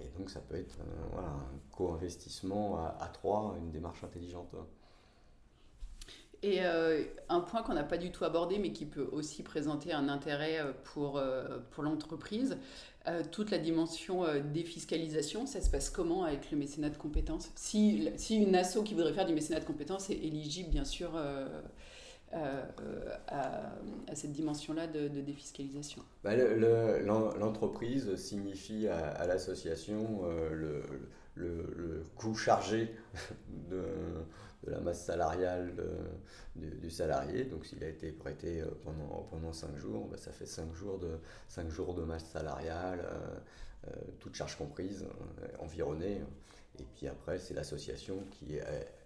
Et 0.00 0.08
donc 0.18 0.30
ça 0.30 0.40
peut 0.40 0.56
être 0.56 0.78
voilà, 1.12 1.28
un 1.28 1.58
co-investissement 1.70 2.78
à, 2.78 2.96
à, 3.00 3.08
trois, 3.08 3.54
une 3.58 3.70
démarche 3.70 4.02
intelligente. 4.04 4.54
Et 6.42 6.64
euh, 6.64 7.04
un 7.28 7.40
point 7.40 7.62
qu'on 7.62 7.74
n'a 7.74 7.84
pas 7.84 7.98
du 7.98 8.10
tout 8.10 8.24
abordé, 8.24 8.58
mais 8.58 8.72
qui 8.72 8.84
peut 8.84 9.08
aussi 9.12 9.44
présenter 9.44 9.92
un 9.92 10.08
intérêt 10.08 10.58
euh, 10.58 10.72
pour, 10.82 11.16
euh, 11.16 11.58
pour 11.70 11.84
l'entreprise, 11.84 12.58
toute 13.30 13.50
la 13.50 13.58
dimension 13.58 14.24
défiscalisation, 14.52 15.46
ça 15.46 15.60
se 15.60 15.70
passe 15.70 15.90
comment 15.90 16.24
avec 16.24 16.50
le 16.50 16.58
mécénat 16.58 16.88
de 16.88 16.96
compétences 16.96 17.50
si, 17.54 18.08
si 18.16 18.36
une 18.36 18.54
asso 18.54 18.82
qui 18.84 18.94
voudrait 18.94 19.12
faire 19.12 19.26
du 19.26 19.34
mécénat 19.34 19.60
de 19.60 19.64
compétences 19.64 20.10
est 20.10 20.18
éligible, 20.18 20.70
bien 20.70 20.84
sûr, 20.84 21.10
à, 22.32 24.14
cette 24.14 24.32
dimension-là 24.32 24.86
de, 24.86 25.08
défiscalisation 25.20 26.02
bah, 26.24 26.34
L'entreprise 26.34 28.16
signifie 28.16 28.88
à, 28.88 29.26
l'association 29.26 30.22
le, 30.50 30.82
le, 31.34 32.04
coût 32.16 32.34
chargé 32.34 32.94
de 33.70 33.82
la 34.70 34.80
masse 34.80 35.04
salariale 35.04 35.74
du, 36.56 36.90
salarié. 36.90 37.44
Donc 37.44 37.66
s'il 37.66 37.82
a 37.84 37.88
été 37.88 38.12
prêté 38.12 38.60
euh, 38.60 38.66
pendant, 38.82 39.26
pendant 39.30 39.52
5 39.52 39.76
jours, 39.76 40.08
bah, 40.08 40.16
ça 40.16 40.32
fait 40.32 40.46
5 40.46 40.72
jours 40.74 40.98
de, 40.98 41.18
5 41.48 41.68
jours 41.70 41.94
de 41.94 42.02
masse 42.02 42.26
salariale, 42.26 43.00
euh, 43.04 43.88
euh, 43.88 43.90
toute 44.20 44.34
charge 44.34 44.56
comprise, 44.56 45.06
environnée. 45.58 46.22
Et 46.78 46.84
puis 46.94 47.08
après, 47.08 47.38
c'est 47.38 47.54
l'association 47.54 48.24
qui, 48.30 48.56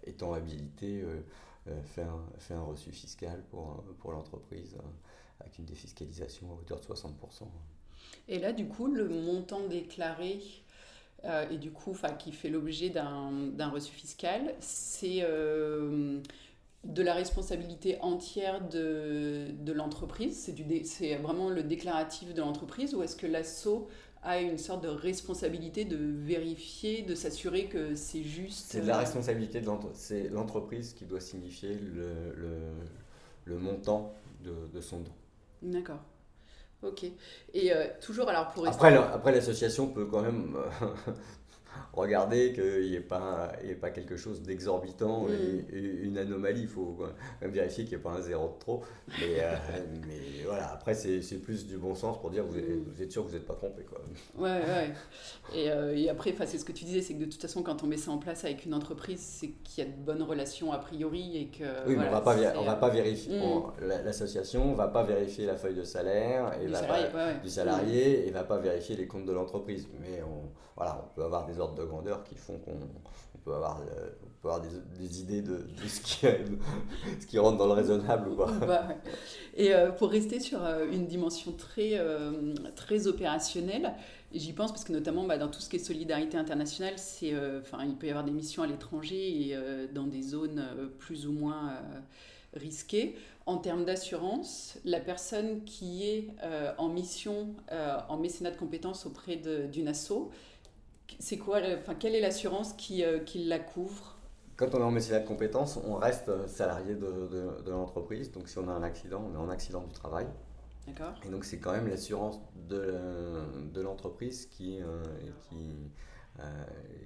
étant 0.05 0.33
habilitée, 0.33 1.03
fait, 1.83 2.03
un, 2.03 2.23
fait 2.37 2.53
un 2.53 2.63
reçu 2.63 2.91
fiscal 2.91 3.43
pour, 3.49 3.83
pour 3.99 4.11
l'entreprise 4.11 4.77
avec 5.39 5.57
une 5.57 5.65
défiscalisation 5.65 6.51
à 6.51 6.55
hauteur 6.55 6.79
de 6.79 6.85
60%. 6.85 7.11
Et 8.27 8.39
là, 8.39 8.53
du 8.53 8.67
coup, 8.67 8.87
le 8.87 9.07
montant 9.07 9.67
déclaré 9.67 10.41
euh, 11.25 11.49
et 11.49 11.57
du 11.57 11.71
coup, 11.71 11.95
qui 12.19 12.31
fait 12.31 12.49
l'objet 12.49 12.89
d'un 12.89 13.69
reçu 13.69 13.93
fiscal, 13.93 14.53
c'est 14.59 15.19
euh, 15.21 16.19
de 16.83 17.01
la 17.01 17.13
responsabilité 17.13 17.97
entière 18.01 18.67
de, 18.67 19.47
de 19.51 19.71
l'entreprise, 19.73 20.53
c'est 20.83 21.15
vraiment 21.15 21.49
le 21.49 21.63
déclaratif 21.63 22.33
de 22.33 22.41
l'entreprise, 22.41 22.93
ou 22.93 23.03
est-ce 23.03 23.15
que 23.15 23.27
l'ASSO 23.27 23.87
a 24.23 24.39
une 24.39 24.57
sorte 24.57 24.83
de 24.83 24.89
responsabilité 24.89 25.85
de 25.85 25.97
vérifier, 25.97 27.01
de 27.03 27.15
s'assurer 27.15 27.65
que 27.65 27.95
c'est 27.95 28.23
juste 28.23 28.71
C'est 28.71 28.81
de 28.81 28.87
la 28.87 28.95
euh, 28.95 28.99
responsabilité 28.99 29.61
de 29.61 29.65
l'entreprise, 29.65 29.99
c'est 29.99 30.29
l'entreprise 30.29 30.93
qui 30.93 31.05
doit 31.05 31.19
signifier 31.19 31.73
le, 31.73 32.33
le, 32.35 32.49
le 33.45 33.57
montant 33.57 34.13
de, 34.43 34.53
de 34.73 34.81
son 34.81 34.99
don. 34.99 35.11
D'accord. 35.61 35.99
Ok. 36.83 37.05
Et 37.53 37.73
euh, 37.73 37.87
toujours, 38.01 38.29
alors 38.29 38.51
pour 38.51 38.67
Après, 38.67 38.95
après 38.95 39.31
l'association 39.31 39.87
peut 39.87 40.05
quand 40.05 40.21
même 40.21 40.55
euh, 40.55 40.85
regarder 41.93 42.53
qu'il 42.53 42.89
n'y 42.89 42.95
ait, 42.95 42.99
pas, 42.99 43.51
ait 43.63 43.75
pas 43.75 43.89
quelque 43.89 44.17
chose 44.17 44.41
d'exorbitant 44.41 45.23
mm. 45.23 45.31
et, 45.73 45.79
une 46.03 46.17
anomalie. 46.17 46.61
Il 46.61 46.67
faut 46.67 46.97
même 47.41 47.51
vérifier 47.51 47.85
qu'il 47.85 47.97
n'y 47.97 48.01
ait 48.01 48.03
pas 48.03 48.11
un 48.11 48.21
zéro 48.21 48.47
de 48.47 48.59
trop. 48.59 48.83
Mais, 49.19 49.39
euh, 49.39 49.55
mais 50.07 50.43
voilà, 50.45 50.71
après, 50.73 50.93
c'est 50.93 51.41
plus 51.41 51.65
du 51.65 51.77
bon 51.77 51.95
sens 51.95 52.19
pour 52.19 52.29
dire 52.29 52.43
vous 52.45 52.57
êtes, 52.57 52.69
mm. 52.69 52.83
vous 52.87 53.01
êtes 53.01 53.11
sûr 53.11 53.23
que 53.23 53.29
vous 53.29 53.35
n'êtes 53.35 53.47
pas 53.47 53.55
trompé. 53.55 53.83
Quoi. 53.83 53.99
Ouais, 54.37 54.61
ouais. 54.61 54.93
Et, 55.53 56.01
et 56.01 56.09
après, 56.09 56.33
c'est 56.45 56.57
ce 56.57 56.65
que 56.65 56.71
tu 56.71 56.85
disais, 56.85 57.01
c'est 57.01 57.13
que 57.13 57.19
de 57.19 57.25
toute 57.25 57.41
façon, 57.41 57.63
quand 57.63 57.83
on 57.83 57.87
met 57.87 57.97
ça 57.97 58.11
en 58.11 58.17
place 58.17 58.45
avec 58.45 58.65
une 58.65 58.73
entreprise, 58.73 59.19
c'est 59.19 59.49
qu'il 59.63 59.83
y 59.83 59.87
a 59.87 59.89
de 59.89 59.97
bonnes 59.97 60.23
relations 60.23 60.71
a 60.71 60.77
priori 60.77 61.37
et 61.37 61.47
que. 61.47 61.87
Oui, 61.87 61.95
mais 61.97 62.07
on 62.07 62.11
va 62.11 62.21
pas, 62.21 62.35
on 62.57 62.63
va 62.63 62.75
pas 62.75 62.89
vérifier. 62.89 63.39
Mm. 63.39 63.87
L'association 64.05 64.71
ne 64.71 64.75
va 64.75 64.87
pas 64.87 65.03
vérifier 65.03 65.45
la 65.45 65.55
feuille 65.55 65.75
de 65.75 65.83
salaire 65.83 66.53
et 66.61 66.65
du, 66.65 66.71
va 66.71 66.79
salarié, 66.79 67.09
pas, 67.11 67.33
du 67.33 67.49
salarié 67.49 68.25
et 68.25 68.29
ne 68.29 68.33
va 68.33 68.43
pas 68.43 68.57
vérifier 68.57 68.95
les 68.95 69.07
comptes 69.07 69.25
de 69.25 69.33
l'entreprise. 69.33 69.87
Mais 69.99 70.21
on, 70.23 70.49
voilà, 70.75 71.03
on 71.03 71.15
peut 71.15 71.23
avoir 71.23 71.45
des 71.45 71.59
ordres 71.59 71.66
de 71.75 71.83
grandeur 71.83 72.23
qui 72.23 72.35
font 72.35 72.57
qu'on 72.59 72.77
peut 73.47 73.53
avoir, 73.53 73.81
euh, 73.81 74.59
des, 74.99 75.21
idées 75.21 75.41
de, 75.41 75.65
ce, 75.87 76.01
qui, 76.01 76.25
ce 77.21 77.25
qui 77.25 77.39
rentre 77.39 77.57
dans 77.57 77.67
le 77.67 77.73
raisonnable 77.73 78.35
pas. 78.35 78.51
Bah, 78.65 78.87
et 79.55 79.73
euh, 79.73 79.91
pour 79.91 80.09
rester 80.09 80.39
sur 80.39 80.63
euh, 80.63 80.85
une 80.91 81.05
dimension 81.07 81.51
très, 81.51 81.99
très 82.75 83.07
opérationnelle, 83.07 83.93
j'y 84.33 84.53
pense 84.53 84.71
parce 84.71 84.83
que 84.83 84.93
notamment 84.93 85.25
bah, 85.25 85.37
dans 85.37 85.49
tout 85.49 85.59
ce 85.59 85.69
qui 85.69 85.77
est 85.77 85.79
solidarité 85.79 86.37
internationale, 86.37 86.93
c'est, 86.97 87.33
il 87.33 87.95
peut 87.97 88.07
y 88.07 88.09
avoir 88.09 88.25
des 88.25 88.31
missions 88.31 88.63
à 88.63 88.67
l'étranger 88.67 89.49
et 89.49 89.57
dans 89.93 90.07
des 90.07 90.21
zones 90.21 90.63
plus 90.99 91.27
ou 91.27 91.31
moins 91.31 91.73
risquées. 92.53 93.15
En 93.45 93.57
termes 93.57 93.85
d'assurance, 93.85 94.77
la 94.83 94.99
personne 94.99 95.63
qui 95.63 96.03
est 96.03 96.27
en 96.77 96.89
mission, 96.89 97.55
en 98.09 98.17
mécénat 98.17 98.51
de 98.51 98.57
compétences 98.57 99.05
auprès 99.05 99.37
d'une 99.37 99.87
asso, 99.87 100.29
c'est 101.19 101.37
quoi, 101.37 101.59
enfin, 101.77 101.95
quelle 101.95 102.15
est 102.15 102.21
l'assurance 102.21 102.73
qui, 102.73 103.03
euh, 103.03 103.19
qui, 103.19 103.45
la 103.45 103.59
couvre? 103.59 104.15
Quand 104.55 104.73
on 104.73 104.79
est 104.79 104.83
en 104.83 104.91
métier 104.91 105.19
de 105.19 105.25
compétences, 105.25 105.79
on 105.85 105.95
reste 105.95 106.47
salarié 106.47 106.95
de, 106.95 107.61
de, 107.63 107.71
l'entreprise. 107.71 108.31
Donc 108.31 108.49
si 108.49 108.57
on 108.57 108.67
a 108.67 108.71
un 108.71 108.83
accident, 108.83 109.23
on 109.31 109.35
est 109.35 109.41
en 109.41 109.49
accident 109.49 109.83
du 109.83 109.93
travail. 109.93 110.27
D'accord. 110.87 111.13
Et 111.25 111.29
donc 111.29 111.45
c'est 111.45 111.59
quand 111.59 111.73
même 111.73 111.87
l'assurance 111.87 112.39
de, 112.67 112.95
de 113.71 113.81
l'entreprise 113.81 114.47
qui, 114.47 114.81
euh, 114.81 115.03
qui, 115.49 115.91
euh, 116.39 116.43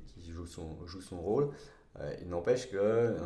qui 0.07 0.31
joue, 0.31 0.45
son, 0.45 0.85
joue 0.85 1.01
son 1.01 1.19
rôle. 1.19 1.51
il 2.21 2.29
n'empêche 2.29 2.69
que, 2.69 3.17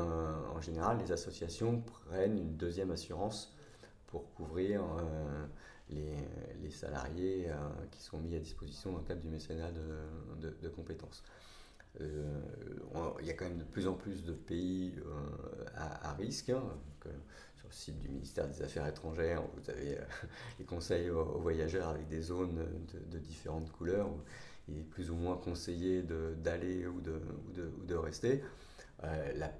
en 0.56 0.60
général, 0.60 0.98
les 0.98 1.12
associations 1.12 1.82
prennent 2.10 2.38
une 2.38 2.58
deuxième 2.58 2.90
assurance 2.90 3.56
pour 4.08 4.34
couvrir 4.34 4.82
les, 5.90 6.16
les 6.62 6.72
salariés 6.72 7.48
euh, 7.50 7.56
qui 7.92 8.02
sont 8.02 8.20
mis 8.20 8.36
à 8.36 8.40
disposition 8.40 8.92
dans 8.92 9.00
le 9.00 9.04
cadre 9.04 9.22
du 9.22 9.30
mécénat 9.30 9.72
de, 9.72 10.50
de, 10.62 10.70
compétences. 10.70 11.24
Euh, 12.02 12.42
il 13.22 13.28
y 13.28 13.30
a 13.30 13.34
quand 13.34 13.46
même 13.46 13.58
de 13.58 13.64
plus 13.64 13.88
en 13.88 13.94
plus 13.94 14.24
de 14.24 14.34
pays 14.34 14.96
euh, 14.98 15.66
à, 15.76 16.14
risque. 16.14 16.50
Hein, 16.50 16.64
sur 17.56 17.68
le 17.68 17.74
site 17.74 18.00
du 18.00 18.10
ministère 18.10 18.48
des 18.48 18.62
Affaires 18.62 18.88
étrangères, 18.88 19.44
vous 19.56 19.70
avez 19.70 19.98
les 20.60 20.66
conseils 20.66 21.10
aux, 21.10 21.40
voyageurs 21.40 21.90
avec 21.90 22.08
des 22.08 22.22
zones 22.22 22.66
de, 23.12 23.20
différentes 23.20 23.72
couleurs. 23.72 24.10
Où 24.10 24.22
il 24.68 24.80
est 24.80 24.84
plus 24.84 25.12
ou 25.12 25.16
moins 25.16 25.38
conseillé 25.38 26.02
d'aller 26.02 26.88
ou 26.88 26.96
ou, 26.96 27.82
ou 27.82 27.86
de, 27.86 27.96
rester. 27.96 28.44
la 29.04 29.52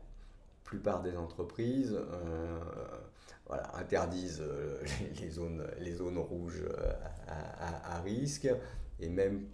plupart 0.64 1.04
des 1.04 1.16
entreprises 1.16 1.96
voilà, 3.48 3.76
interdisent 3.76 4.42
euh, 4.42 4.82
les, 5.22 5.30
zones, 5.30 5.66
les 5.80 5.94
zones 5.94 6.18
rouges 6.18 6.64
euh, 6.64 6.94
à, 7.28 7.96
à, 7.98 8.02
risque, 8.02 8.50
et 9.00 9.10
même 9.10 9.46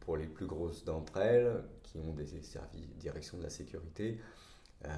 pour 0.00 0.16
les 0.16 0.26
plus 0.26 0.46
grosses 0.46 0.84
d'entre 0.84 1.16
elles, 1.18 1.64
qui 1.82 1.98
ont 1.98 2.12
des 2.12 2.26
services 2.42 2.96
direction 2.96 3.38
de 3.38 3.44
la 3.44 3.50
sécurité, 3.50 4.20
euh, 4.84 4.88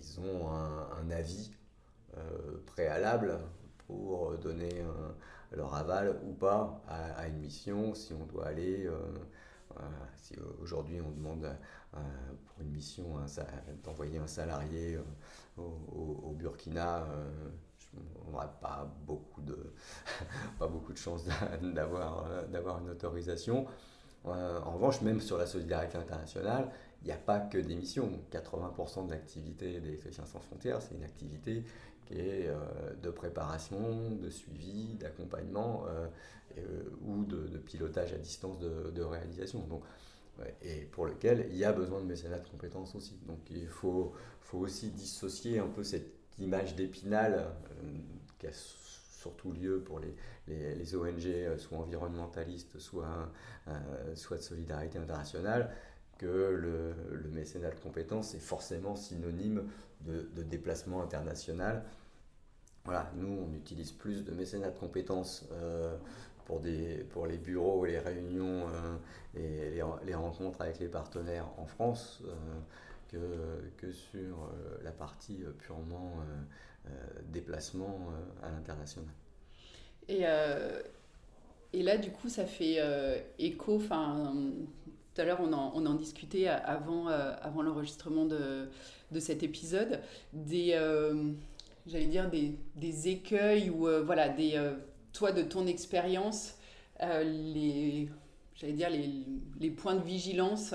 ils 0.00 0.20
ont 0.20 0.50
un, 0.50 1.10
avis 1.10 1.52
préalable 2.64 3.38
pour 3.86 4.36
donner 4.38 4.82
leur 5.52 5.74
aval 5.74 6.18
ou 6.24 6.32
pas 6.32 6.82
à, 6.88 7.28
une 7.28 7.38
mission, 7.38 7.94
si 7.94 8.14
on 8.14 8.24
doit 8.24 8.46
aller, 8.46 8.90
si 10.16 10.34
aujourd'hui 10.62 11.00
on 11.00 11.10
demande 11.10 11.46
pour 11.92 12.62
une 12.62 12.70
mission 12.70 13.16
d'envoyer 13.84 14.18
un 14.18 14.26
salarié 14.26 14.98
au, 15.58 16.34
Burkina, 16.38 17.04
euh, 17.04 17.48
on 18.26 18.30
n'aurait 18.30 18.48
pas 18.60 18.90
beaucoup 19.06 19.40
de, 19.40 19.72
pas 20.58 20.66
beaucoup 20.66 20.92
de 20.92 20.98
chances 20.98 21.24
d'avoir, 21.62 22.26
euh, 22.26 22.46
d'avoir 22.46 22.80
une 22.80 22.90
autorisation. 22.90 23.66
Euh, 24.26 24.60
en 24.60 24.72
revanche, 24.72 25.02
même 25.02 25.20
sur 25.20 25.38
la 25.38 25.46
solidarité 25.46 25.96
internationale, 25.96 26.70
il 27.02 27.06
n'y 27.06 27.12
a 27.12 27.16
pas 27.16 27.38
que 27.38 27.58
des 27.58 27.76
missions. 27.76 28.10
80% 28.32 29.06
de 29.06 29.12
l'activité 29.12 29.80
d'Électriciens 29.80 30.26
sans 30.26 30.40
frontières, 30.40 30.82
c'est 30.82 30.94
une 30.94 31.04
activité 31.04 31.64
qui 32.06 32.14
est 32.14 32.50
de 33.02 33.10
préparation, 33.10 34.12
de 34.12 34.30
suivi, 34.30 34.94
d'accompagnement 34.94 35.84
ou 37.04 37.24
de, 37.24 37.58
pilotage 37.58 38.12
à 38.12 38.18
distance 38.18 38.58
de, 38.58 39.02
réalisation. 39.02 39.64
Et 40.62 40.82
pour 40.82 41.06
lequel 41.06 41.46
il 41.50 41.56
y 41.56 41.64
a 41.64 41.72
besoin 41.72 42.00
de 42.00 42.06
mécénat 42.06 42.38
de 42.38 42.48
compétences 42.48 42.94
aussi. 42.94 43.18
Donc 43.26 43.38
il 43.50 43.66
faut, 43.66 44.12
faut 44.40 44.58
aussi 44.58 44.90
dissocier 44.90 45.58
un 45.58 45.68
peu 45.68 45.82
cette 45.82 46.12
image 46.38 46.74
d'épinal 46.74 47.34
euh, 47.34 47.98
qui 48.38 48.46
a 48.46 48.52
surtout 48.52 49.52
lieu 49.52 49.80
pour 49.80 50.00
les, 50.00 50.14
les, 50.46 50.94
ONG, 50.94 51.26
euh, 51.26 51.58
soit 51.58 51.78
environnementalistes, 51.78 52.78
soit, 52.78 53.32
euh, 53.68 54.14
soit 54.14 54.36
de 54.36 54.42
solidarité 54.42 54.98
internationale, 54.98 55.70
que 56.18 56.26
le, 56.26 56.94
le, 57.12 57.28
mécénat 57.30 57.70
de 57.70 57.80
compétences 57.80 58.34
est 58.34 58.40
forcément 58.40 58.96
synonyme 58.96 59.64
de, 60.02 60.28
de 60.34 60.42
déplacement 60.42 61.02
international 61.02 61.84
voilà, 62.86 63.10
nous, 63.16 63.48
on 63.48 63.52
utilise 63.52 63.90
plus 63.90 64.24
de 64.24 64.32
mécénat 64.32 64.70
de 64.70 64.78
compétences 64.78 65.44
pour, 66.46 66.60
des, 66.60 67.04
pour 67.10 67.26
les 67.26 67.36
bureaux 67.36 67.84
les 67.84 67.98
réunions 67.98 68.66
et 69.34 69.70
les, 69.70 69.82
les, 70.04 70.14
rencontres 70.14 70.60
avec 70.62 70.78
les 70.78 70.88
partenaires 70.88 71.48
en 71.58 71.66
France 71.66 72.22
que, 73.08 73.18
que 73.76 73.92
sur 73.92 74.50
la 74.82 74.92
partie 74.92 75.44
purement 75.58 76.14
déplacement 77.32 78.08
à 78.42 78.50
l'international. 78.50 79.10
Et, 80.08 80.22
et 81.72 81.82
là, 81.82 81.98
du 81.98 82.10
coup, 82.10 82.28
ça 82.28 82.46
fait 82.46 82.78
écho, 83.38 83.76
enfin 83.76 84.34
tout 85.16 85.22
à 85.22 85.24
l'heure, 85.24 85.40
on 85.40 85.52
en, 85.54 85.72
on 85.74 85.86
en, 85.86 85.94
discutait 85.94 86.46
avant, 86.46 87.08
euh, 87.08 87.32
avant 87.40 87.62
l'enregistrement 87.62 88.26
de, 88.26 88.68
de, 89.12 89.20
cet 89.20 89.42
épisode, 89.42 90.00
des, 90.34 90.72
euh, 90.74 91.32
j'allais 91.86 92.06
dire, 92.06 92.28
des, 92.28 92.54
des, 92.74 93.08
écueils 93.08 93.70
ou, 93.70 93.88
euh, 93.88 94.02
voilà, 94.02 94.28
des, 94.28 94.60
toi, 95.16 95.32
de 95.32 95.42
ton 95.42 95.66
expérience, 95.66 96.54
les, 97.00 98.08
j'allais 98.54 98.72
dire, 98.72 98.90
les, 98.90 99.70
points 99.70 99.94
de 99.94 100.02
vigilance 100.02 100.74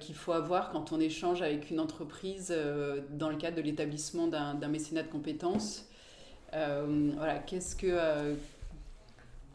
qu'il 0.00 0.14
faut 0.14 0.32
avoir 0.32 0.70
quand 0.70 0.92
on 0.92 1.00
échange 1.00 1.42
avec 1.42 1.70
une 1.70 1.80
entreprise 1.80 2.54
dans 3.10 3.30
le 3.30 3.36
cadre 3.36 3.56
de 3.56 3.62
l'établissement 3.62 4.26
d'un, 4.26 4.68
mécénat 4.68 5.02
de 5.02 5.08
compétences. 5.08 5.86
voilà, 6.52 7.38
qu'est-ce 7.38 7.74
que, 7.74 8.36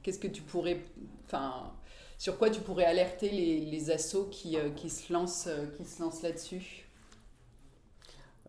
qu'est-ce 0.04 0.20
que 0.20 0.28
tu 0.28 0.41
pourrais, 0.41 0.84
enfin, 1.26 1.72
sur 2.17 2.38
quoi 2.38 2.50
tu 2.50 2.62
pourrais 2.62 2.86
alerter 2.86 3.30
les, 3.30 3.60
les 3.60 3.91
assos 3.91 4.26
qui, 4.32 4.58
euh, 4.58 4.70
qui, 4.72 4.89
se 4.89 5.13
lancent, 5.13 5.48
euh, 5.48 5.65
qui 5.78 5.86
se 5.86 6.02
lancent 6.02 6.24
là-dessus? 6.24 6.88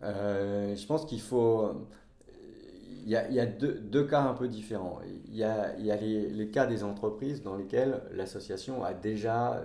Euh, 0.02 0.74
Je 0.74 0.86
pense 0.86 1.04
qu'il 1.04 1.20
faut... 1.20 1.86
Il 3.04 3.08
y 3.08 3.16
a, 3.16 3.28
y 3.30 3.40
a 3.40 3.46
deux, 3.46 3.74
deux, 3.74 4.06
cas 4.06 4.22
un 4.22 4.34
peu 4.34 4.48
différents. 4.48 5.00
Il 5.26 5.36
y 5.36 5.44
a, 5.44 5.76
y 5.78 5.90
a 5.90 5.96
les, 5.96 6.28
les, 6.28 6.48
cas 6.48 6.66
des 6.66 6.84
entreprises 6.84 7.42
dans 7.42 7.56
lesquelles 7.56 8.02
l'association 8.12 8.84
a 8.84 8.94
déjà 8.94 9.62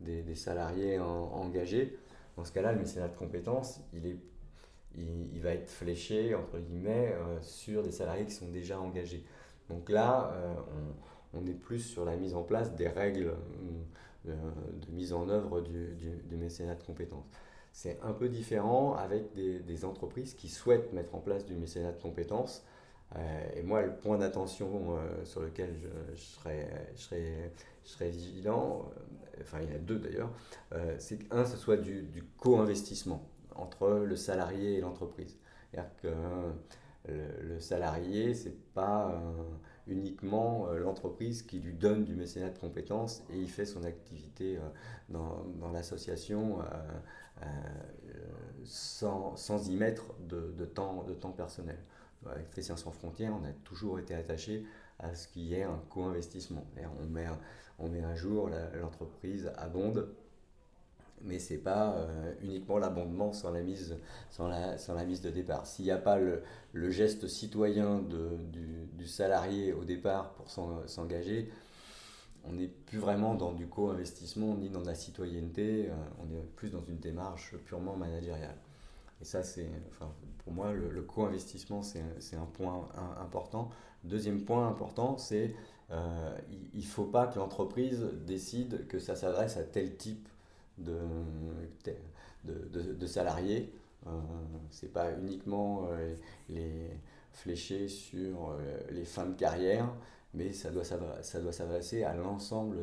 des, 0.00 0.22
des, 0.22 0.34
salariés 0.34 0.98
engagés. 0.98 1.98
Dans 2.36 2.44
ce 2.44 2.52
cas-là, 2.52 2.72
le 2.72 2.78
mécénat 2.78 3.08
de 3.08 3.16
compétences, 3.16 3.80
il, 3.92 4.06
est, 4.06 4.16
il, 4.96 5.40
va 5.40 5.50
être 5.50 5.68
fléché, 5.68 6.34
entre 6.34 6.58
guillemets, 6.58 7.14
sur 7.40 7.82
des 7.82 7.92
salariés 7.92 8.26
qui 8.26 8.32
sont 8.32 8.48
déjà 8.48 8.78
engagés. 8.80 9.24
Donc 9.68 9.90
là, 9.90 10.32
on 10.74 10.92
on 11.34 11.46
est 11.46 11.54
plus 11.54 11.80
sur 11.80 12.04
la 12.04 12.16
mise 12.16 12.34
en 12.34 12.42
place 12.42 12.74
des 12.74 12.88
règles 12.88 13.32
euh, 14.28 14.34
de 14.86 14.92
mise 14.92 15.12
en 15.12 15.28
œuvre 15.28 15.60
du, 15.60 15.94
du, 16.28 16.36
mécénat 16.36 16.74
de 16.74 16.82
compétences. 16.82 17.26
C'est 17.72 17.98
un 18.02 18.12
peu 18.12 18.28
différent 18.28 18.94
avec 18.94 19.32
des, 19.34 19.84
entreprises 19.84 20.34
qui 20.34 20.48
souhaitent 20.48 20.92
mettre 20.92 21.14
en 21.14 21.20
place 21.20 21.46
du 21.46 21.54
mécénat 21.54 21.92
de 21.92 22.00
compétences. 22.00 22.64
Euh, 23.16 23.48
et 23.56 23.62
moi, 23.62 23.82
le 23.82 23.94
point 23.94 24.18
d'attention 24.18 24.96
euh, 24.96 25.24
sur 25.24 25.42
lequel 25.42 25.74
je, 26.14 26.20
serais, 26.20 26.92
je, 26.94 27.00
serais, 27.00 27.52
je, 27.84 27.88
serais, 27.90 28.10
vigilant, 28.10 28.90
enfin 29.40 29.58
il 29.62 29.68
y 29.68 29.72
en 29.72 29.76
a 29.76 29.78
deux 29.78 29.98
d'ailleurs, 29.98 30.30
c'est 30.98 31.18
qu'un, 31.18 31.44
ce 31.44 31.56
soit 31.56 31.76
du, 31.76 32.02
du 32.02 32.22
co-investissement 32.22 33.28
entre 33.54 33.88
le 33.88 34.16
salarié 34.16 34.78
et 34.78 34.80
l'entreprise. 34.80 35.38
C'est-à-dire 35.70 35.90
que 36.02 36.08
le, 37.08 37.48
le 37.48 37.60
salarié, 37.60 38.34
c'est 38.34 38.56
pas 38.74 39.20
uniquement 39.86 40.68
euh, 40.68 40.78
l'entreprise 40.78 41.42
qui 41.42 41.58
lui 41.58 41.74
donne 41.74 42.04
du 42.04 42.14
mécénat 42.14 42.50
de 42.50 42.58
compétences 42.58 43.22
et 43.30 43.38
il 43.38 43.50
fait 43.50 43.66
son 43.66 43.84
activité 43.84 44.56
euh, 44.56 44.60
dans, 45.08 45.44
dans 45.60 45.70
l'association 45.70 46.60
euh, 46.60 47.46
sans, 48.64 49.36
sans, 49.36 49.68
y 49.68 49.76
mettre 49.76 50.14
de, 50.28 50.52
de, 50.56 50.64
temps, 50.64 51.02
de 51.04 51.14
temps 51.14 51.32
personnel. 51.32 51.78
Avec 52.30 52.50
Chrétiens 52.50 52.76
sans 52.76 52.92
frontières, 52.92 53.32
on 53.34 53.44
a 53.44 53.52
toujours 53.64 53.98
été 53.98 54.14
attaché 54.14 54.64
à 55.00 55.12
ce 55.16 55.26
qu'il 55.26 55.42
y 55.42 55.54
ait 55.54 55.64
un 55.64 55.80
co-investissement. 55.90 56.64
On 57.00 57.06
met, 57.06 57.26
on 57.80 57.88
met 57.88 58.04
un 58.04 58.14
jour 58.14 58.48
l'entreprise 58.80 59.50
abonde 59.56 60.08
mais 61.24 61.38
ce 61.38 61.54
n'est 61.54 61.58
pas 61.58 61.94
euh, 61.94 62.34
uniquement 62.42 62.78
l'abondement 62.78 63.32
sans, 63.32 63.50
la 63.50 63.62
mise, 63.62 63.96
sans, 64.30 64.48
la, 64.48 64.78
sans 64.78 64.94
la 64.94 65.04
mise 65.04 65.20
de 65.20 65.30
départ. 65.30 65.66
S'il 65.66 65.84
n'y 65.84 65.90
a 65.90 65.98
pas 65.98 66.18
le, 66.18 66.42
geste 66.90 67.26
citoyen 67.28 68.00
de, 68.00 68.38
du, 68.96 69.06
salarié 69.06 69.72
au 69.72 69.84
départ 69.84 70.32
pour 70.34 70.48
s'engager, 70.50 71.50
on 72.44 72.52
n'est 72.52 72.68
plus 72.68 72.98
vraiment 72.98 73.34
dans 73.34 73.52
du 73.52 73.66
co-investissement 73.66 74.54
ni 74.56 74.68
dans 74.68 74.82
la 74.82 74.94
citoyenneté, 74.94 75.88
euh, 75.88 75.94
on 76.20 76.32
est 76.32 76.42
plus 76.56 76.70
dans 76.70 76.82
une 76.84 76.98
démarche 76.98 77.56
purement 77.64 77.96
managériale. 77.96 78.56
Et 79.20 79.24
ça, 79.24 79.42
c'est, 79.42 79.68
enfin, 79.90 80.12
pour 80.38 80.52
moi, 80.52 80.72
le, 80.72 81.02
co-investissement, 81.02 81.82
c'est 81.82 82.36
un 82.36 82.46
point 82.46 82.88
important. 83.20 83.70
Deuxième 84.02 84.42
point 84.44 84.66
important, 84.66 85.16
c'est 85.16 85.54
euh, 85.92 86.36
ne 86.74 86.80
faut 86.80 87.04
pas 87.04 87.26
que 87.26 87.38
l'entreprise 87.38 88.04
décide 88.26 88.86
que 88.88 88.98
ça 88.98 89.14
s'adresse 89.14 89.56
à 89.56 89.62
tel 89.62 89.96
type 89.96 90.28
de, 90.78 90.98
de, 92.44 92.92
de, 92.94 93.06
salariés. 93.06 93.72
Euh, 94.06 94.10
c'est 94.70 94.92
pas 94.92 95.12
uniquement 95.12 95.86
euh, 95.90 96.14
les 96.48 96.90
flécher 97.32 97.88
sur 97.88 98.50
euh, 98.50 98.78
les 98.90 99.04
fins 99.04 99.26
de 99.26 99.34
carrière, 99.34 99.88
mais 100.34 100.52
ça 100.52 100.70
doit 100.70 100.84
s'adresser 100.84 102.04
à 102.04 102.14
l'ensemble 102.14 102.78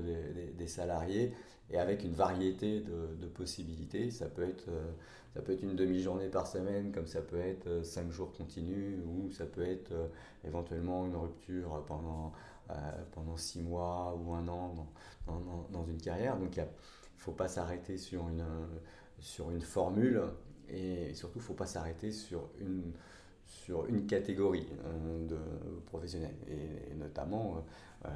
des, 0.58 0.68
salariés 0.68 1.34
et 1.72 1.78
avec 1.78 2.04
une 2.04 2.14
variété 2.14 2.82
de, 2.82 3.16
de 3.20 3.28
possibilités. 3.28 4.12
Ça 4.12 4.28
peut 4.28 4.44
être, 4.44 4.70
euh, 4.70 4.92
ça 5.34 5.42
peut 5.42 5.54
être 5.54 5.64
une 5.64 5.76
demi-journée 5.76 6.30
par 6.30 6.48
semaine, 6.48 6.92
comme 6.92 7.08
ça 7.08 7.22
peut 7.22 7.40
être 7.40 7.84
cinq 7.84 8.12
jours 8.12 8.32
continus, 8.34 9.00
ou 9.06 9.32
ça 9.32 9.46
peut 9.46 9.66
être 9.66 9.92
éventuellement 10.48 11.06
une 11.06 11.16
rupture 11.16 11.84
pendant, 11.88 12.34
pendant 13.12 13.38
six 13.38 13.62
mois 13.62 14.20
ou 14.20 14.34
un 14.34 14.48
an 14.48 14.88
dans, 15.28 15.40
dans, 15.40 15.68
dans 15.72 15.86
une 15.86 16.02
carrière. 16.02 16.38
Donc 16.38 16.56
il 16.56 16.60
y 16.60 16.64
a 16.64 16.68
faut 17.20 17.32
pas 17.32 17.48
s'arrêter 17.48 17.98
sur 17.98 18.30
une, 18.30 18.46
sur 19.20 19.52
une 19.52 19.62
formule 19.62 20.24
et 20.70 21.14
surtout, 21.14 21.40
ne 21.40 21.44
faut 21.44 21.54
pas 21.54 21.66
s'arrêter 21.66 22.12
sur 22.12 22.50
une, 22.60 22.94
sur 23.46 23.86
une 23.88 24.06
catégorie 24.06 24.68
euh, 24.86 25.28
de 25.28 25.40
professionnels. 25.88 26.36
Et, 26.48 26.94
notamment, 26.96 27.66
euh, 28.06 28.10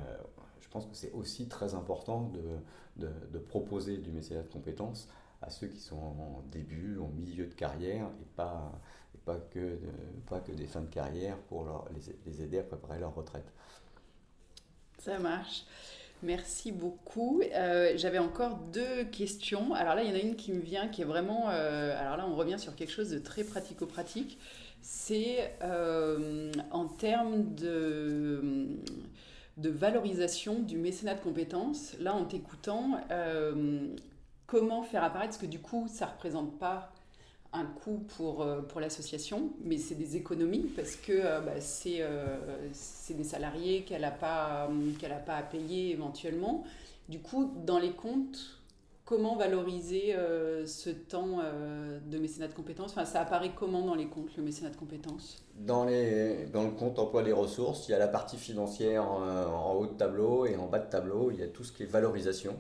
je 0.62 0.68
pense 0.70 0.86
que 0.86 0.96
c'est 0.96 1.12
aussi 1.12 1.48
très 1.48 1.76
important 1.76 2.30
de, 2.30 3.06
de, 3.06 3.12
de, 3.32 3.40
proposer 3.40 3.98
du 3.98 4.12
mécénat 4.12 4.44
de 4.44 4.50
compétences 4.50 5.10
à 5.42 5.50
ceux 5.50 5.68
qui 5.68 5.80
sont 5.80 5.98
en 5.98 6.44
début, 6.52 6.98
en 7.00 7.10
milieu 7.10 7.48
de 7.48 7.54
carrière 7.54 8.08
et 8.22 8.26
pas, 8.36 8.72
et 9.14 9.18
pas, 9.18 9.38
que, 9.38 9.80
pas 10.28 10.40
que 10.40 10.52
des 10.52 10.68
fins 10.68 10.82
de 10.82 10.88
carrière 10.88 11.38
pour 11.38 11.66
leur, 11.66 11.90
les, 11.92 12.16
les 12.26 12.42
aider 12.44 12.60
à 12.60 12.64
préparer 12.64 13.00
leur 13.00 13.14
retraite. 13.14 13.52
Ça 15.00 15.20
marche. 15.20 15.66
Merci 16.24 16.72
beaucoup. 16.72 17.42
Euh, 17.54 17.94
j'avais 17.98 18.18
encore 18.18 18.56
deux 18.72 19.04
questions. 19.12 19.74
Alors 19.74 19.94
là, 19.94 20.04
il 20.04 20.10
y 20.10 20.14
en 20.14 20.16
a 20.16 20.22
une 20.22 20.38
qui 20.38 20.54
me 20.54 20.62
vient, 20.62 20.88
qui 20.88 21.02
est 21.02 21.06
vraiment... 21.06 21.50
Euh, 21.50 22.00
alors 22.00 22.16
là, 22.16 22.26
on 22.26 22.36
revient 22.36 22.58
sur 22.58 22.76
quelque 22.76 22.92
chose 22.92 23.10
de 23.10 23.20
très 23.20 23.44
pratico-pratique. 23.44 24.40
C'est 24.82 25.54
euh, 25.64 26.50
en 26.72 26.88
termes 26.88 27.54
de, 27.56 28.68
de 29.58 29.70
valorisation 29.70 30.60
du 30.60 30.78
mécénat 30.78 31.16
de 31.16 31.20
compétences. 31.20 31.94
Là, 32.00 32.14
en 32.14 32.24
t'écoutant, 32.24 33.02
comment 34.48 34.82
faire 34.82 35.04
apparaître, 35.04 35.32
parce 35.32 35.42
que 35.42 35.46
du 35.46 35.60
coup, 35.60 35.88
ça 35.90 36.06
ne 36.06 36.12
représente 36.12 36.58
pas 36.58 36.94
un 37.54 37.66
coût 37.66 38.04
pour, 38.18 38.42
euh, 38.42 38.62
pour 38.62 38.82
l'association, 38.82 39.52
mais 39.64 39.78
c'est 39.78 39.96
des 39.96 40.18
économies 40.18 40.72
parce 40.76 40.96
que 40.96 41.12
euh, 41.14 41.40
bah, 41.40 41.52
euh, 41.86 42.38
c'est 42.74 43.14
des 43.14 43.24
salariés 43.24 43.84
qu'elle 43.84 44.02
n'a 44.02 44.12
pas, 44.12 44.70
qu'elle 45.00 45.12
a 45.12 45.20
pas 45.20 45.36
à 45.36 45.44
payer 45.44 45.92
éventuellement. 45.92 46.64
Du 47.10 47.20
coup, 47.20 47.52
dans 47.66 47.78
les 47.78 47.92
comptes, 47.92 48.60
comment 49.06 49.36
valoriser 49.36 50.16
ce 50.66 50.90
temps 50.90 51.40
de 52.10 52.18
mécénat 52.18 52.48
de 52.48 52.54
compétences? 52.54 52.92
Enfin, 52.92 53.04
Ça 53.04 53.20
apparaît 53.20 53.52
comment 53.54 53.82
dans 53.82 53.96
les 53.96 54.08
comptes, 54.08 54.36
le 54.38 54.44
mécénat 54.44 54.70
de 54.70 54.78
compétences? 54.78 55.44
Dans, 55.60 55.84
les, 55.84 56.46
dans 56.46 56.64
le 56.64 56.72
compte 56.72 56.98
emploi 57.00 57.22
des 57.22 57.34
ressources, 57.34 57.90
il 57.90 57.92
y 57.92 57.94
a 57.94 58.00
la 58.00 58.08
partie 58.08 58.38
financière 58.38 59.06
en 59.06 59.74
haut 59.74 59.88
de 59.88 59.94
tableau 59.94 60.46
et 60.46 60.56
en 60.56 60.68
bas 60.68 60.80
de 60.80 60.90
tableau, 60.90 61.30
il 61.30 61.40
y 61.40 61.44
a 61.44 61.48
tout 61.48 61.66
ce 61.66 61.74
qui 61.74 61.84
est 61.84 61.88
valorisation. 61.88 62.56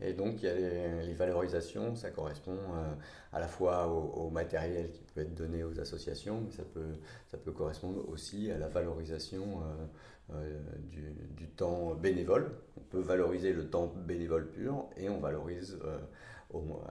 Et 0.00 0.12
donc, 0.12 0.42
il 0.42 0.46
y 0.46 0.48
a 0.48 0.54
les, 1.02 1.14
valorisations, 1.14 1.94
ça 1.94 2.10
correspond 2.10 2.52
euh, 2.52 2.94
à 3.32 3.38
la 3.38 3.46
fois 3.46 3.86
au, 3.86 4.28
matériel 4.30 4.90
qui 4.90 5.02
peut 5.02 5.20
être 5.20 5.34
donné 5.34 5.62
aux 5.62 5.78
associations, 5.78 6.40
mais 6.40 6.50
ça 6.50 6.64
peut, 6.64 6.94
ça 7.28 7.38
peut 7.38 7.52
correspondre 7.52 8.08
aussi 8.08 8.50
à 8.50 8.58
la 8.58 8.68
valorisation 8.68 9.60
euh, 9.62 10.34
euh, 10.34 10.60
du, 10.90 11.14
du, 11.36 11.48
temps 11.48 11.94
bénévole. 11.94 12.50
On 12.76 12.80
peut 12.80 13.00
valoriser 13.00 13.52
le 13.52 13.68
temps 13.68 13.86
bénévole 13.86 14.50
pur 14.50 14.86
et 14.96 15.08
on 15.08 15.20
valorise, 15.20 15.78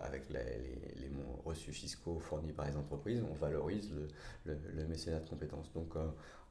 avec 0.02 0.30
les, 0.30 0.40
les, 0.40 1.12
reçus 1.46 1.72
fiscaux 1.72 2.20
fournis 2.20 2.52
par 2.52 2.66
les 2.66 2.76
entreprises, 2.76 3.24
on 3.30 3.34
valorise 3.34 3.94
le, 4.46 4.58
le, 4.76 4.86
mécénat 4.88 5.20
de 5.20 5.30
compétences. 5.30 5.72
Donc, 5.74 5.94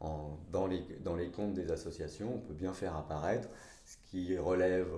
en, 0.01 0.39
dans, 0.51 0.67
les, 0.67 0.83
dans 1.03 1.17
les 1.17 1.31
comptes 1.31 1.55
des 1.55 1.71
associations, 1.71 2.35
on 2.37 2.39
peut 2.39 2.55
bien 2.55 2.73
faire 2.73 2.97
apparaître 2.97 3.49
ce 3.85 3.97
qui 4.11 4.39
relève 4.39 4.89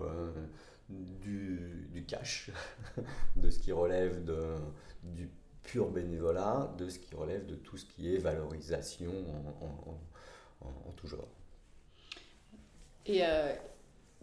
du, 0.89 1.89
du 1.93 2.05
cash, 2.05 2.51
de 3.37 3.51
ce 3.51 3.59
qui 3.59 3.73
relève 3.73 4.25
de, 4.25 4.57
du 5.03 5.29
pur 5.63 5.91
bénévolat 5.91 6.75
de 6.79 6.89
ce 6.89 6.99
qui 6.99 7.15
relève 7.15 7.47
de 7.47 7.55
tout 7.55 7.77
ce 7.77 7.87
qui 7.87 8.15
est 8.15 8.19
valorisation 8.19 9.13
en, 10.61 10.93
tout 10.97 11.07
genre. 11.07 11.29
Et 13.07 13.23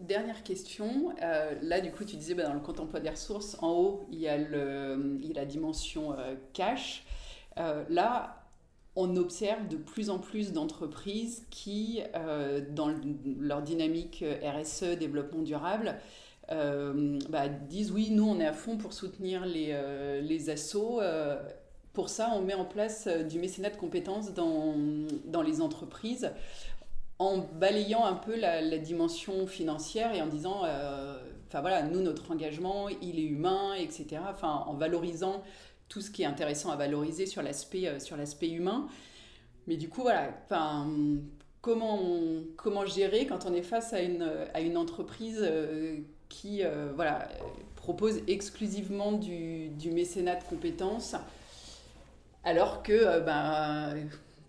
Dernière 0.02 0.42
question. 0.42 1.14
Euh, 1.22 1.54
là, 1.62 1.80
du 1.80 1.92
coup, 1.92 2.04
tu 2.04 2.16
disais 2.16 2.34
bah, 2.34 2.42
dans 2.42 2.54
le 2.54 2.60
compte 2.60 2.80
emploi 2.80 2.98
des 2.98 3.10
ressources, 3.10 3.56
en 3.60 3.70
haut, 3.70 4.06
il 4.10 4.18
y 4.18 4.28
a, 4.28 4.36
le, 4.36 5.18
il 5.22 5.38
a 5.38 5.42
la 5.42 5.46
dimension 5.46 6.18
euh, 6.18 6.34
cash. 6.52 7.04
Euh, 7.58 7.84
là, 7.88 8.44
on 8.96 9.16
observe 9.16 9.68
de 9.68 9.76
plus 9.76 10.10
en 10.10 10.18
plus 10.18 10.52
d'entreprises 10.52 11.46
qui, 11.50 12.02
dans 12.72 12.94
leur 13.40 13.62
dynamique 13.62 14.22
RSE, 14.42 14.98
développement 14.98 15.40
durable, 15.40 15.96
bah, 16.48 17.48
disent 17.48 17.90
oui, 17.92 18.10
nous, 18.10 18.28
on 18.28 18.38
est 18.38 18.46
à 18.46 18.52
fond 18.52 18.76
pour 18.76 18.92
soutenir 18.92 19.46
les, 19.46 19.74
les 20.22 20.50
assos. 20.50 21.00
pour 21.92 22.08
ça, 22.08 22.30
on 22.34 22.42
met 22.42 22.54
en 22.54 22.64
place 22.64 23.08
du 23.08 23.38
mécénat 23.38 23.70
de 23.70 23.76
compétences 23.76 24.34
dans, 24.34 24.74
dans 25.24 25.42
les 25.42 25.60
entreprises 25.60 26.30
en 27.22 27.38
balayant 27.38 28.04
un 28.04 28.14
peu 28.14 28.36
la, 28.36 28.78
dimension 28.78 29.46
financière 29.46 30.12
et 30.14 30.20
en 30.20 30.26
disant, 30.26 30.62
euh, 30.64 31.16
enfin 31.46 31.60
voilà, 31.60 31.82
nous, 31.82 32.00
notre 32.00 32.32
engagement, 32.32 32.88
il 32.88 33.18
est 33.18 33.24
humain, 33.24 33.74
etc. 33.74 34.20
Enfin, 34.28 34.64
en 34.66 34.74
valorisant 34.74 35.42
tout 35.88 36.00
ce 36.00 36.10
qui 36.10 36.22
est 36.22 36.26
intéressant 36.26 36.70
à 36.70 36.76
valoriser 36.76 37.26
sur 37.26 37.42
l'aspect 37.42 37.86
euh, 37.86 38.00
sur 38.00 38.16
l'aspect 38.16 38.50
humain. 38.50 38.88
Mais 39.68 39.76
du 39.76 39.88
coup, 39.88 40.02
voilà, 40.02 40.30
enfin, 40.44 40.90
comment, 41.60 42.00
comment 42.56 42.86
gérer 42.86 43.26
quand 43.26 43.46
on 43.46 43.54
est 43.54 43.62
face 43.62 43.92
à 43.92 44.00
une, 44.00 44.28
à 44.52 44.60
une 44.60 44.76
entreprise 44.76 45.48
euh, 46.32 46.88
qui 46.88 46.94
voilà, 46.94 47.28
propose 47.76 48.20
exclusivement 48.26 49.12
du, 49.12 49.68
du, 49.68 49.90
mécénat 49.90 50.36
de 50.36 50.44
compétences 50.44 51.16
alors 52.44 52.82
que 52.82 53.20
ben, 53.20 53.94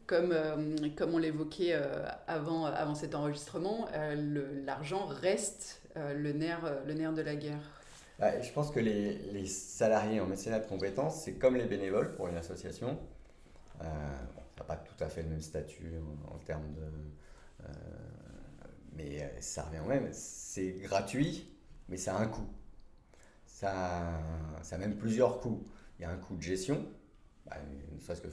comme, 0.05 0.31
euh, 0.31 0.89
comme 0.95 1.13
on 1.13 1.17
l'évoquait 1.17 1.73
euh, 1.73 2.05
avant, 2.27 2.65
avant 2.65 2.95
cet 2.95 3.15
enregistrement, 3.15 3.87
euh, 3.93 4.63
l'argent 4.65 5.05
reste 5.05 5.81
le, 5.95 6.31
nerf, 6.31 6.81
le 6.87 6.93
nerf 6.95 7.13
de 7.13 7.21
la 7.21 7.35
guerre. 7.35 7.61
je 8.19 8.51
pense 8.51 8.71
que 8.71 8.79
les, 8.79 9.13
les, 9.31 9.45
salariés 9.45 10.19
en 10.19 10.25
mécénat 10.25 10.59
de 10.59 10.67
compétences, 10.67 11.21
c'est 11.21 11.33
comme 11.33 11.55
les 11.55 11.65
bénévoles 11.65 12.15
pour 12.15 12.27
une 12.27 12.37
association. 12.37 12.97
ça 13.79 13.85
n'a 14.57 14.63
pas 14.63 14.75
tout 14.75 15.03
à 15.03 15.07
fait 15.07 15.21
le 15.21 15.29
même 15.29 15.41
statut 15.41 15.91
en, 16.31 16.37
termes 16.39 16.73
de... 16.73 17.67
mais 18.97 19.31
ça 19.39 19.61
revient 19.63 19.81
au 19.85 19.87
même. 19.87 20.09
C'est 20.13 20.71
gratuit, 20.81 21.47
mais 21.89 21.97
ça 21.97 22.15
a 22.15 22.21
un 22.21 22.27
coût. 22.27 22.47
Ça, 23.45 24.19
ça 24.61 24.75
a 24.75 24.79
même 24.79 24.97
plusieurs 24.97 25.39
coûts. 25.39 25.63
Il 25.99 26.03
y 26.03 26.05
a 26.05 26.09
un 26.09 26.17
coût 26.17 26.35
de 26.35 26.41
gestion, 26.41 26.85
bah, 27.45 27.57
ne 27.93 27.99
serait-ce 27.99 28.21
que 28.21 28.29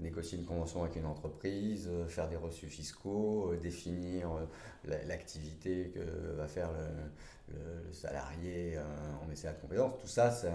négocier 0.00 0.38
une 0.38 0.44
convention 0.44 0.82
avec 0.82 0.96
une 0.96 1.06
entreprise, 1.06 1.88
euh, 1.90 2.06
faire 2.06 2.28
des 2.28 2.36
reçus 2.36 2.66
fiscaux, 2.66 3.52
euh, 3.52 3.56
définir 3.56 4.32
euh, 4.32 4.96
l'activité 5.06 5.92
que 5.94 6.00
va 6.36 6.48
faire 6.48 6.70
le, 6.72 7.92
salarié 7.92 8.78
en 9.22 9.26
mécénat 9.26 9.52
de 9.52 9.60
compétences. 9.60 9.98
Tout 10.00 10.08
ça, 10.08 10.30
ça, 10.30 10.50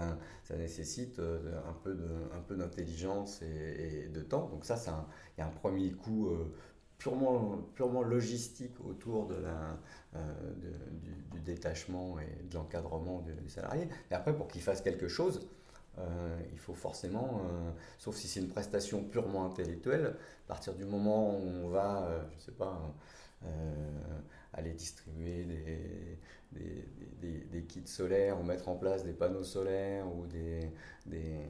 nécessite 0.56 1.20
un 1.20 1.72
peu 1.72 2.56
d'intelligence 2.56 3.40
et, 3.42 4.08
de 4.12 4.20
temps. 4.20 4.48
Donc 4.48 4.64
ça, 4.64 4.76
il 5.36 5.40
y 5.40 5.42
a 5.42 5.46
un 5.46 5.50
premier 5.50 5.92
coût 5.92 6.36
purement, 7.00 7.58
purement 7.74 8.02
logistique 8.02 8.74
autour 8.88 9.26
de 9.26 9.34
la, 9.34 9.78
du, 11.32 11.40
détachement 11.40 12.20
et 12.20 12.44
de 12.48 12.54
l'encadrement 12.54 13.22
du, 13.22 13.48
salarié. 13.48 13.88
Et 14.10 14.14
après, 14.14 14.36
pour 14.36 14.46
qu'il 14.46 14.62
fasse 14.62 14.82
quelque 14.82 15.08
chose, 15.08 15.48
euh, 15.98 16.38
il 16.52 16.58
faut 16.58 16.74
forcément, 16.74 17.42
euh, 17.44 17.70
sauf 17.98 18.14
si 18.14 18.28
c'est 18.28 18.40
une 18.40 18.48
prestation 18.48 19.02
purement 19.02 19.46
intellectuelle, 19.46 20.14
à 20.44 20.48
partir 20.48 20.74
du 20.74 20.84
moment 20.84 21.36
où 21.38 21.48
on 21.64 21.68
va, 21.68 22.04
euh, 22.04 22.22
je 22.30 22.36
ne 22.36 22.40
sais 22.40 22.52
pas, 22.52 22.94
aller 24.52 24.72
distribuer 24.72 25.44
des, 26.52 26.84
des, 27.22 27.38
des, 27.50 27.62
kits 27.62 27.86
solaires 27.86 28.38
ou 28.38 28.42
mettre 28.42 28.68
en 28.68 28.76
place 28.76 29.02
des 29.02 29.14
panneaux 29.14 29.44
solaires 29.44 30.06
ou 30.14 30.26
des, 30.26 30.70
des, 31.06 31.40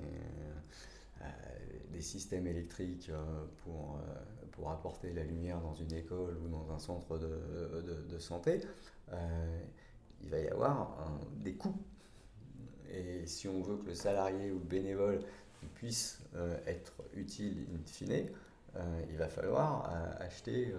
systèmes 2.00 2.46
électriques 2.46 3.10
pour, 3.62 3.98
pour 4.60 4.70
apporter 4.70 5.12
la 5.14 5.24
lumière 5.24 5.60
dans 5.62 5.74
une 5.74 5.92
école 5.94 6.36
ou 6.44 6.48
dans 6.48 6.70
un 6.70 6.78
centre 6.78 7.16
de, 7.18 8.04
de, 8.08 8.18
santé, 8.18 8.60
il 10.22 10.28
va 10.28 10.38
y 10.38 10.48
avoir 10.48 11.18
des 11.36 11.54
coûts. 11.54 11.80
Et 12.92 13.26
si 13.26 13.48
on 13.48 13.62
veut 13.62 13.78
que 13.78 13.86
le 13.86 13.94
salarié 13.94 14.50
ou 14.50 14.58
le 14.58 14.64
bénévole 14.64 15.20
puisse 15.74 16.20
euh, 16.36 16.58
être 16.66 16.92
utile 17.14 17.66
in 17.74 17.86
fine, 17.86 18.26
euh, 18.76 19.02
il 19.10 19.16
va 19.16 19.28
falloir 19.28 19.90
euh, 19.90 20.26
acheter 20.26 20.72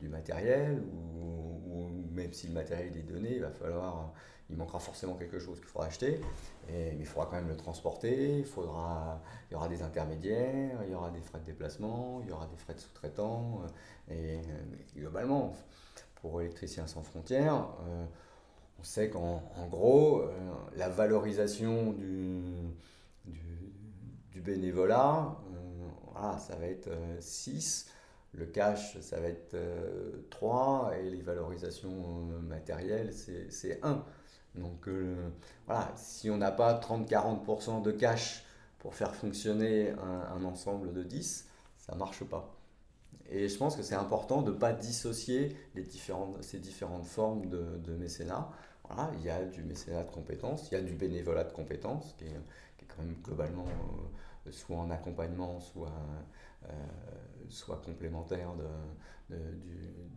du 0.00 0.08
matériel 0.08 0.80
ou, 0.80 1.88
même 2.12 2.32
si 2.32 2.48
le 2.48 2.54
matériel 2.54 2.96
est 2.96 3.02
donné, 3.02 3.36
il 3.36 3.42
va 3.42 3.50
falloir, 3.50 4.12
il 4.50 4.56
manquera 4.56 4.78
forcément 4.78 5.14
quelque 5.14 5.38
chose 5.38 5.58
qu'il 5.58 5.68
faudra 5.68 5.86
acheter, 5.86 6.20
et, 6.68 6.92
mais 6.92 7.00
il 7.00 7.06
faudra 7.06 7.26
quand 7.26 7.36
même 7.36 7.48
le 7.48 7.56
transporter, 7.56 8.38
il, 8.38 8.44
faudra, 8.44 9.20
il 9.50 9.54
y 9.54 9.56
aura 9.56 9.68
des 9.68 9.82
intermédiaires, 9.82 10.80
il 10.84 10.92
y 10.92 10.94
aura 10.94 11.10
des 11.10 11.20
frais 11.20 11.38
de 11.38 11.44
déplacement, 11.44 12.20
il 12.22 12.28
y 12.28 12.32
aura 12.32 12.46
des 12.46 12.56
frais 12.56 12.74
de 12.74 12.80
sous-traitants, 12.80 13.62
et, 14.10 14.40
globalement, 14.96 15.54
pour 16.16 16.42
Électriciens 16.42 16.86
sans 16.86 17.02
frontières, 17.02 17.66
on 18.80 18.84
sait 18.84 19.10
qu'en 19.10 19.42
gros, 19.70 20.22
euh, 20.22 20.30
la 20.74 20.88
valorisation 20.88 21.92
du, 21.92 22.40
du, 23.26 24.40
bénévolat, 24.40 25.36
euh, 26.16 26.38
ça 26.38 26.56
va 26.56 26.64
être 26.64 26.88
6, 27.20 27.88
euh, 27.88 28.38
le 28.38 28.46
cash, 28.46 28.98
ça 29.00 29.20
va 29.20 29.26
être 29.26 29.54
3, 30.30 30.92
et 30.98 31.10
les 31.10 31.20
valorisations 31.20 32.24
matérielles, 32.42 33.12
c'est 33.12 33.80
1. 33.82 34.02
Donc 34.54 34.88
voilà, 35.66 35.92
si 35.96 36.28
on 36.28 36.36
n'a 36.36 36.50
pas 36.50 36.78
30-40% 36.78 37.82
de 37.82 37.92
cash 37.92 38.44
pour 38.78 38.94
faire 38.94 39.14
fonctionner 39.14 39.90
un, 39.90 40.44
ensemble 40.44 40.92
de 40.92 41.02
10, 41.02 41.46
ça 41.78 41.94
marche 41.94 42.24
pas. 42.24 42.56
Et 43.30 43.48
je 43.48 43.56
pense 43.56 43.76
que 43.76 43.82
c'est 43.82 43.94
important 43.94 44.42
de 44.42 44.50
ne 44.50 44.56
pas 44.56 44.72
dissocier 44.72 45.56
les 45.74 45.84
différentes, 45.84 46.42
ces 46.42 46.58
différentes 46.58 47.06
formes 47.06 47.48
de, 47.48 47.78
de 47.78 47.94
mécénat 47.94 48.50
il 49.14 49.24
y 49.24 49.30
a 49.30 49.44
du 49.44 49.62
mécénat 49.62 50.04
de 50.04 50.10
compétences, 50.10 50.68
il 50.70 50.74
y 50.74 50.76
a 50.76 50.82
du 50.82 50.92
bénévolat 50.92 51.44
de 51.44 51.52
compétences, 51.52 52.14
qui 52.18 52.24
est, 52.24 52.34
quand 52.88 53.02
même 53.02 53.14
globalement 53.22 53.66
euh, 53.66 54.50
soit 54.50 54.76
en 54.76 54.90
accompagnement, 54.90 55.60
soit, 55.60 55.92
euh, 56.64 56.72
soit 57.48 57.80
complémentaire 57.84 58.50
de, 59.28 59.36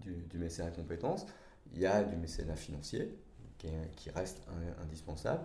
du, 0.01 0.23
du, 0.23 0.37
mécénat 0.37 0.71
de 0.71 0.75
compétences. 0.77 1.27
Il 1.73 1.79
y 1.79 1.85
a 1.85 2.03
du 2.03 2.15
mécénat 2.15 2.55
financier, 2.55 3.15
qui, 3.57 4.09
reste 4.11 4.41
indispensable. 4.81 5.43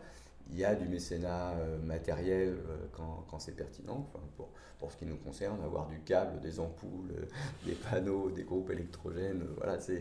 Il 0.50 0.58
y 0.58 0.64
a 0.64 0.74
du 0.74 0.88
mécénat 0.88 1.50
euh, 1.52 1.78
matériel 1.78 2.56
quand, 2.92 3.26
quand 3.30 3.38
c'est 3.38 3.56
pertinent. 3.56 4.08
pour, 4.36 4.48
pour 4.78 4.92
ce 4.92 4.96
qui 4.96 5.06
nous 5.06 5.16
concerne, 5.16 5.60
avoir 5.62 5.88
du 5.88 5.98
câble, 6.00 6.40
des 6.40 6.60
ampoules, 6.60 7.10
euh, 7.10 7.26
des 7.66 7.74
panneaux, 7.74 8.30
des 8.30 8.44
groupes 8.44 8.70
électrogènes, 8.70 9.42
euh, 9.42 9.54
voilà, 9.56 9.78
c'est 9.80 10.00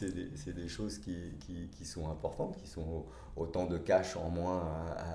des, 0.00 0.52
des, 0.52 0.68
choses 0.68 0.98
qui, 0.98 1.16
qui, 1.40 1.68
qui, 1.68 1.84
sont 1.84 2.08
importantes, 2.08 2.56
qui 2.56 2.68
sont 2.68 3.04
autant 3.36 3.66
de 3.66 3.78
cash 3.78 4.16
en 4.16 4.30
moins 4.30 4.62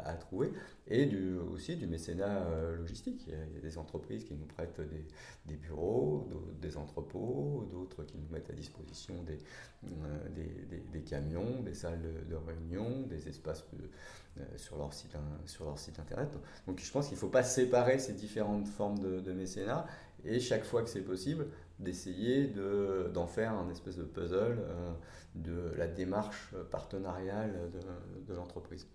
à, 0.03 0.13
trouver, 0.15 0.51
et 0.87 1.05
du, 1.05 1.37
aussi 1.37 1.75
du 1.75 1.87
mécénat 1.87 2.43
euh, 2.47 2.75
logistique. 2.75 3.23
Il 3.27 3.33
y, 3.33 3.35
a, 3.35 3.61
des 3.61 3.77
entreprises 3.77 4.25
qui 4.25 4.33
nous 4.33 4.45
prêtent 4.45 4.81
des, 4.81 5.05
des 5.45 5.55
bureaux, 5.55 6.27
des 6.61 6.75
entrepôts, 6.77 7.67
d'autres 7.71 8.03
qui 8.03 8.17
nous 8.17 8.27
mettent 8.29 8.49
à 8.49 8.53
disposition 8.53 9.13
des, 9.23 9.37
des, 10.35 10.81
des, 10.91 11.01
camions, 11.01 11.61
des 11.61 11.73
salles 11.73 12.01
de, 12.01 12.35
réunion, 12.35 13.03
des 13.07 13.29
espaces 13.29 13.63
sur, 14.55 14.77
leur 14.77 14.93
site, 14.93 15.15
sur 15.45 15.65
leur 15.65 15.77
site 15.77 15.99
internet. 15.99 16.29
Donc 16.67 16.79
je 16.79 16.91
pense 16.91 17.07
qu'il 17.07 17.15
ne 17.15 17.19
faut 17.19 17.29
pas 17.29 17.43
séparer 17.43 17.99
ces 17.99 18.13
différentes 18.13 18.67
formes 18.67 18.99
de, 18.99 19.31
mécénat 19.31 19.85
et 20.25 20.39
chaque 20.39 20.63
fois 20.63 20.81
que 20.81 20.89
c'est 20.89 21.01
possible, 21.01 21.47
d'essayer 21.79 22.47
d'en 23.13 23.27
faire 23.27 23.53
un 23.53 23.69
espèce 23.69 23.97
de 23.97 24.03
puzzle 24.03 24.57
euh, 24.59 24.91
de 25.35 25.73
la 25.77 25.87
démarche 25.87 26.53
partenariale 26.71 27.69
de, 28.27 28.33
l'entreprise. 28.33 28.87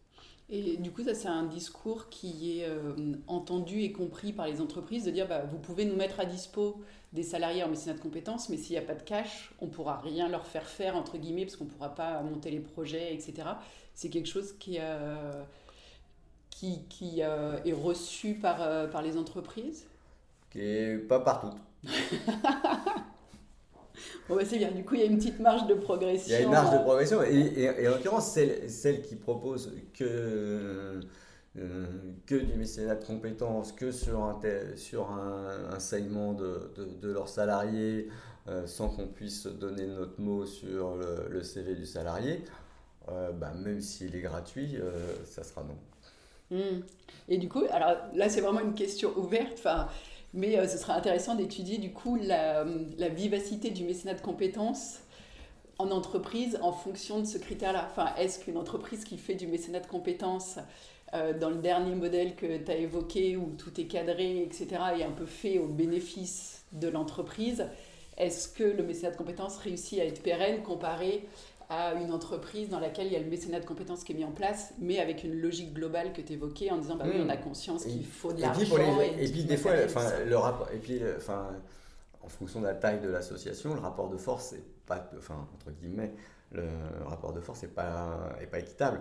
Et 0.54 0.76
du 0.76 0.90
coup, 0.90 1.02
ça, 1.02 1.14
c'est 1.14 1.28
un 1.28 1.44
discours 1.44 2.08
qui 2.10 2.58
est 2.58 2.66
euh, 2.66 3.14
entendu 3.26 3.80
et 3.80 3.92
compris 3.92 4.32
par 4.32 4.46
les 4.46 4.60
entreprises 4.60 5.04
de 5.04 5.10
dire 5.10 5.26
bah, 5.26 5.44
vous 5.50 5.58
pouvez 5.58 5.84
nous 5.84 5.96
mettre 5.96 6.20
à 6.20 6.26
dispo 6.26 6.82
des 7.12 7.22
salariés 7.22 7.62
en 7.62 7.68
mécénat 7.68 7.96
de 7.96 8.00
compétences, 8.00 8.48
mais 8.48 8.56
s'il 8.56 8.72
n'y 8.72 8.82
a 8.82 8.86
pas 8.86 8.94
de 8.94 9.02
cash, 9.02 9.54
on 9.60 9.66
ne 9.66 9.70
pourra 9.70 9.98
rien 9.98 10.28
leur 10.28 10.46
faire 10.46 10.66
faire, 10.66 10.96
entre 10.96 11.18
guillemets, 11.18 11.44
parce 11.44 11.56
qu'on 11.56 11.64
ne 11.64 11.70
pourra 11.70 11.94
pas 11.94 12.22
monter 12.22 12.50
les 12.50 12.60
projets, 12.60 13.14
etc. 13.14 13.48
C'est 13.94 14.08
quelque 14.08 14.28
chose 14.28 14.54
qui, 14.58 14.78
euh, 14.80 15.42
qui, 16.50 16.84
qui 16.88 17.20
est 17.20 17.72
reçu 17.72 18.34
par, 18.34 18.90
par 18.90 19.02
les 19.02 19.16
entreprises 19.16 19.86
qui 20.52 20.60
est 20.60 20.98
pas 20.98 21.20
partout. 21.20 21.56
bon, 24.28 24.36
bah, 24.36 24.42
c'est 24.44 24.58
bien, 24.58 24.70
du 24.70 24.84
coup, 24.84 24.94
il 24.94 25.00
y 25.00 25.04
a 25.04 25.06
une 25.06 25.16
petite 25.16 25.40
marge 25.40 25.66
de 25.66 25.74
progression. 25.74 26.28
Il 26.28 26.32
y 26.32 26.36
a 26.36 26.42
une 26.42 26.50
marge 26.50 26.78
de 26.78 26.82
progression, 26.82 27.22
et, 27.22 27.52
et, 27.56 27.88
en 27.88 27.92
l'occurrence, 27.92 28.32
celle, 28.32 28.68
celle 28.68 29.00
qui 29.00 29.16
propose 29.16 29.72
que, 29.94 31.00
que 32.26 32.34
du 32.34 32.54
mécénat 32.54 32.96
de 32.96 33.04
compétences, 33.04 33.72
que 33.72 33.90
sur 33.90 34.22
un, 34.22 34.38
sur 34.76 35.10
un, 35.10 35.80
segment 35.80 36.34
de, 36.34 36.70
de, 37.00 37.10
leurs 37.10 37.30
salariés, 37.30 38.08
sans 38.66 38.90
qu'on 38.90 39.06
puisse 39.06 39.46
donner 39.46 39.86
notre 39.86 40.20
mot 40.20 40.44
sur 40.44 40.96
le, 41.30 41.42
CV 41.42 41.74
du 41.74 41.86
salarié, 41.86 42.44
bah, 43.08 43.52
même 43.54 43.80
s'il 43.80 44.14
est 44.16 44.20
gratuit, 44.20 44.76
ça 45.24 45.42
sera 45.44 45.62
non. 45.62 45.76
Hmm. 46.56 46.80
Et 47.28 47.38
du 47.38 47.48
coup, 47.48 47.64
alors 47.70 47.96
là 48.14 48.28
c'est 48.28 48.40
vraiment 48.40 48.60
une 48.60 48.74
question 48.74 49.10
ouverte, 49.16 49.66
mais 50.34 50.66
ce 50.68 50.78
sera 50.78 50.94
intéressant 50.94 51.34
d'étudier 51.34 51.78
du 51.78 51.92
coup 51.92 52.16
la, 52.16 52.64
la, 52.98 53.08
vivacité 53.08 53.70
du 53.70 53.84
mécénat 53.84 54.14
de 54.14 54.20
compétences 54.20 55.00
en 55.78 55.90
entreprise 55.90 56.58
en 56.62 56.72
fonction 56.72 57.20
de 57.20 57.24
ce 57.26 57.38
critère-là. 57.38 57.88
Enfin, 57.90 58.14
est-ce 58.16 58.38
qu'une 58.38 58.56
entreprise 58.56 59.04
qui 59.04 59.18
fait 59.18 59.34
du 59.34 59.46
mécénat 59.46 59.80
de 59.80 59.86
compétences 59.86 60.58
euh, 61.14 61.38
dans 61.38 61.50
le 61.50 61.56
dernier 61.56 61.94
modèle 61.94 62.36
que 62.36 62.56
tu 62.56 62.70
as 62.70 62.76
évoqué, 62.76 63.36
où 63.36 63.54
tout 63.58 63.78
est 63.80 63.86
cadré, 63.86 64.42
etc., 64.42 64.68
est 64.98 65.04
un 65.04 65.10
peu 65.10 65.26
fait 65.26 65.58
au 65.58 65.66
bénéfice 65.66 66.64
de 66.72 66.88
l'entreprise, 66.88 67.66
est-ce 68.16 68.48
que 68.48 68.64
le 68.64 68.82
mécénat 68.82 69.10
de 69.10 69.16
compétences 69.16 69.58
réussit 69.58 70.00
à 70.00 70.04
être 70.04 70.22
pérenne 70.22 70.62
comparé 70.62 71.26
à 71.72 71.94
une 71.94 72.12
entreprise 72.12 72.68
dans 72.68 72.80
laquelle 72.80 73.06
il 73.06 73.14
y 73.14 73.16
a 73.16 73.20
le 73.20 73.30
mécénat 73.30 73.58
de 73.58 73.64
compétences 73.64 74.04
qui 74.04 74.12
est 74.12 74.14
mis 74.14 74.24
en 74.24 74.32
place, 74.32 74.74
mais 74.78 74.98
avec 74.98 75.24
une 75.24 75.40
logique 75.40 75.72
globale 75.72 76.12
que 76.12 76.20
tu 76.20 76.34
évoquais 76.34 76.70
en 76.70 76.76
disant 76.76 76.96
bah 76.96 77.06
oui, 77.06 77.18
on 77.24 77.28
a 77.30 77.36
hmm. 77.36 77.40
conscience 77.40 77.84
qu'il 77.84 78.04
faut 78.04 78.32
de 78.32 78.42
l'argent. 78.42 78.60
Et, 79.18 79.28
puis, 79.28 79.44
des 79.44 79.56
fois, 79.56 79.72
enfin, 79.84 80.06
le 80.26 80.36
rapport, 80.36 80.68
et 80.72 80.78
puis, 80.78 81.00
enfin, 81.16 81.48
en 82.20 82.28
fonction 82.28 82.60
de 82.60 82.66
la 82.66 82.74
taille 82.74 83.00
de 83.00 83.08
l'association, 83.08 83.72
le 83.72 83.80
rapport 83.80 84.10
de 84.10 84.18
force 84.18 84.52
n'est 84.52 84.62
pas, 84.86 85.10
enfin, 85.16 85.46
entre 85.54 85.70
guillemets, 85.70 86.12
le 86.52 86.68
rapport 87.06 87.32
de 87.32 87.40
force 87.40 87.62
n'est 87.62 87.68
pas, 87.68 88.36
est 88.40 88.46
pas 88.46 88.58
équitable. 88.58 89.00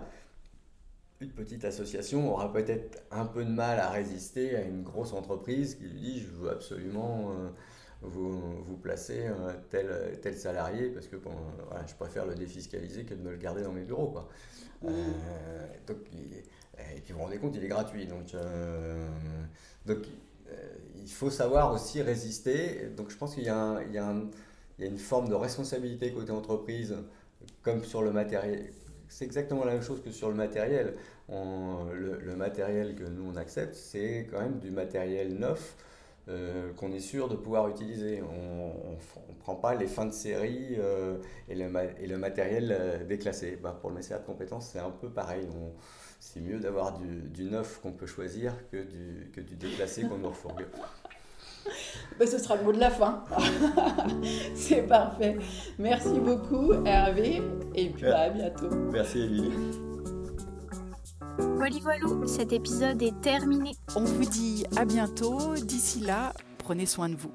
Une 1.20 1.30
petite 1.30 1.64
association 1.66 2.32
aura 2.32 2.50
peut-être 2.52 3.02
un 3.10 3.26
peu 3.26 3.44
de 3.44 3.50
mal 3.50 3.78
à 3.80 3.90
résister 3.90 4.56
à 4.56 4.62
une 4.62 4.82
grosse 4.82 5.12
entreprise 5.12 5.76
qui 5.76 5.84
lui 5.84 6.00
dit 6.00 6.20
je 6.20 6.28
veux 6.28 6.50
absolument 6.50 7.30
euh, 7.30 7.48
vous, 8.02 8.62
vous, 8.64 8.76
placer 8.76 9.26
euh, 9.26 9.52
tel, 9.70 10.18
tel 10.20 10.36
salarié 10.36 10.88
parce 10.88 11.06
que 11.06 11.16
bon, 11.16 11.32
voilà, 11.68 11.86
je 11.86 11.94
préfère 11.94 12.26
le 12.26 12.34
défiscaliser 12.34 13.04
que 13.04 13.14
de 13.14 13.22
me 13.22 13.30
le 13.30 13.36
garder 13.36 13.62
dans 13.62 13.72
mes 13.72 13.84
bureaux. 13.84 14.08
Quoi. 14.08 14.28
Mmh. 14.82 14.88
Euh, 14.88 15.66
donc, 15.86 15.98
et 16.96 17.00
puis 17.00 17.12
vous 17.12 17.18
vous 17.18 17.24
rendez 17.24 17.38
compte, 17.38 17.54
il 17.56 17.64
est 17.64 17.68
gratuit. 17.68 18.06
Donc, 18.06 18.34
donc 19.86 19.98
il 20.96 21.10
faut 21.10 21.30
savoir 21.30 21.72
aussi 21.72 22.02
résister. 22.02 22.88
Donc 22.96 23.10
je 23.10 23.16
pense 23.16 23.34
qu'il 23.34 23.44
y, 23.44 23.46
y, 23.46 23.48
y, 23.48 23.98
a 23.98 24.14
une 24.78 24.98
forme 24.98 25.28
de 25.28 25.34
responsabilité 25.34 26.12
côté 26.12 26.32
entreprise, 26.32 26.96
comme 27.62 27.84
sur 27.84 28.02
le 28.02 28.10
matériel. 28.10 28.72
C'est 29.08 29.24
exactement 29.24 29.64
la 29.64 29.74
même 29.74 29.82
chose 29.82 30.02
que 30.02 30.10
sur 30.10 30.28
le 30.28 30.34
matériel. 30.34 30.94
le, 31.28 32.34
matériel 32.34 32.96
que 32.96 33.04
nous 33.04 33.30
on 33.30 33.36
accepte, 33.36 33.74
c'est 33.74 34.26
quand 34.30 34.40
même 34.40 34.58
du 34.58 34.70
matériel 34.70 35.34
neuf. 35.38 35.76
Euh, 36.28 36.72
qu'on 36.74 36.92
est 36.92 37.00
sûr 37.00 37.28
de 37.28 37.34
pouvoir 37.34 37.68
utiliser. 37.68 38.22
On 38.22 38.92
ne 38.92 39.34
prend 39.40 39.56
pas 39.56 39.74
les 39.74 39.88
fins 39.88 40.06
de 40.06 40.12
série 40.12 40.76
euh, 40.78 41.16
et, 41.48 41.56
le, 41.56 41.68
et, 42.00 42.06
le, 42.06 42.16
matériel 42.16 42.76
euh, 42.78 43.04
déclassé. 43.04 43.58
Bah, 43.60 43.76
pour 43.80 43.90
le 43.90 43.96
mécénat 43.96 44.20
de 44.20 44.26
compétences, 44.26 44.68
c'est 44.72 44.78
un 44.78 44.90
peu 44.90 45.08
pareil. 45.08 45.48
C'est 46.20 46.38
mieux 46.38 46.60
d'avoir 46.60 46.96
du, 47.00 47.42
neuf 47.42 47.80
qu'on 47.82 47.90
peut 47.90 48.06
choisir 48.06 48.54
que 48.70 48.84
du, 48.84 49.30
que 49.32 49.40
du 49.40 49.56
déplacé 49.56 50.02
qu'on 50.02 50.18
nous 50.18 50.28
refourgue. 50.28 50.66
Ben, 52.18 52.26
ce 52.26 52.38
sera 52.38 52.56
le 52.56 52.64
mot 52.64 52.72
de 52.72 52.80
la 52.80 52.90
fin. 52.90 53.22
C'est 54.56 54.82
parfait. 54.82 55.38
Merci 55.78 56.18
beaucoup 56.18 56.72
Hervé 56.84 57.40
et 57.76 57.88
puis 57.88 58.06
à 58.06 58.30
bientôt. 58.30 58.68
Merci 58.90 59.20
Émilie. 59.20 59.91
Voilà, 61.38 61.76
voilà, 61.80 62.26
cet 62.26 62.52
épisode 62.52 63.02
est 63.02 63.20
terminé. 63.20 63.72
On 63.96 64.04
vous 64.04 64.24
dit 64.24 64.64
à 64.76 64.84
bientôt. 64.84 65.54
D'ici 65.54 66.00
là, 66.00 66.32
prenez 66.58 66.86
soin 66.86 67.08
de 67.08 67.16
vous. 67.16 67.32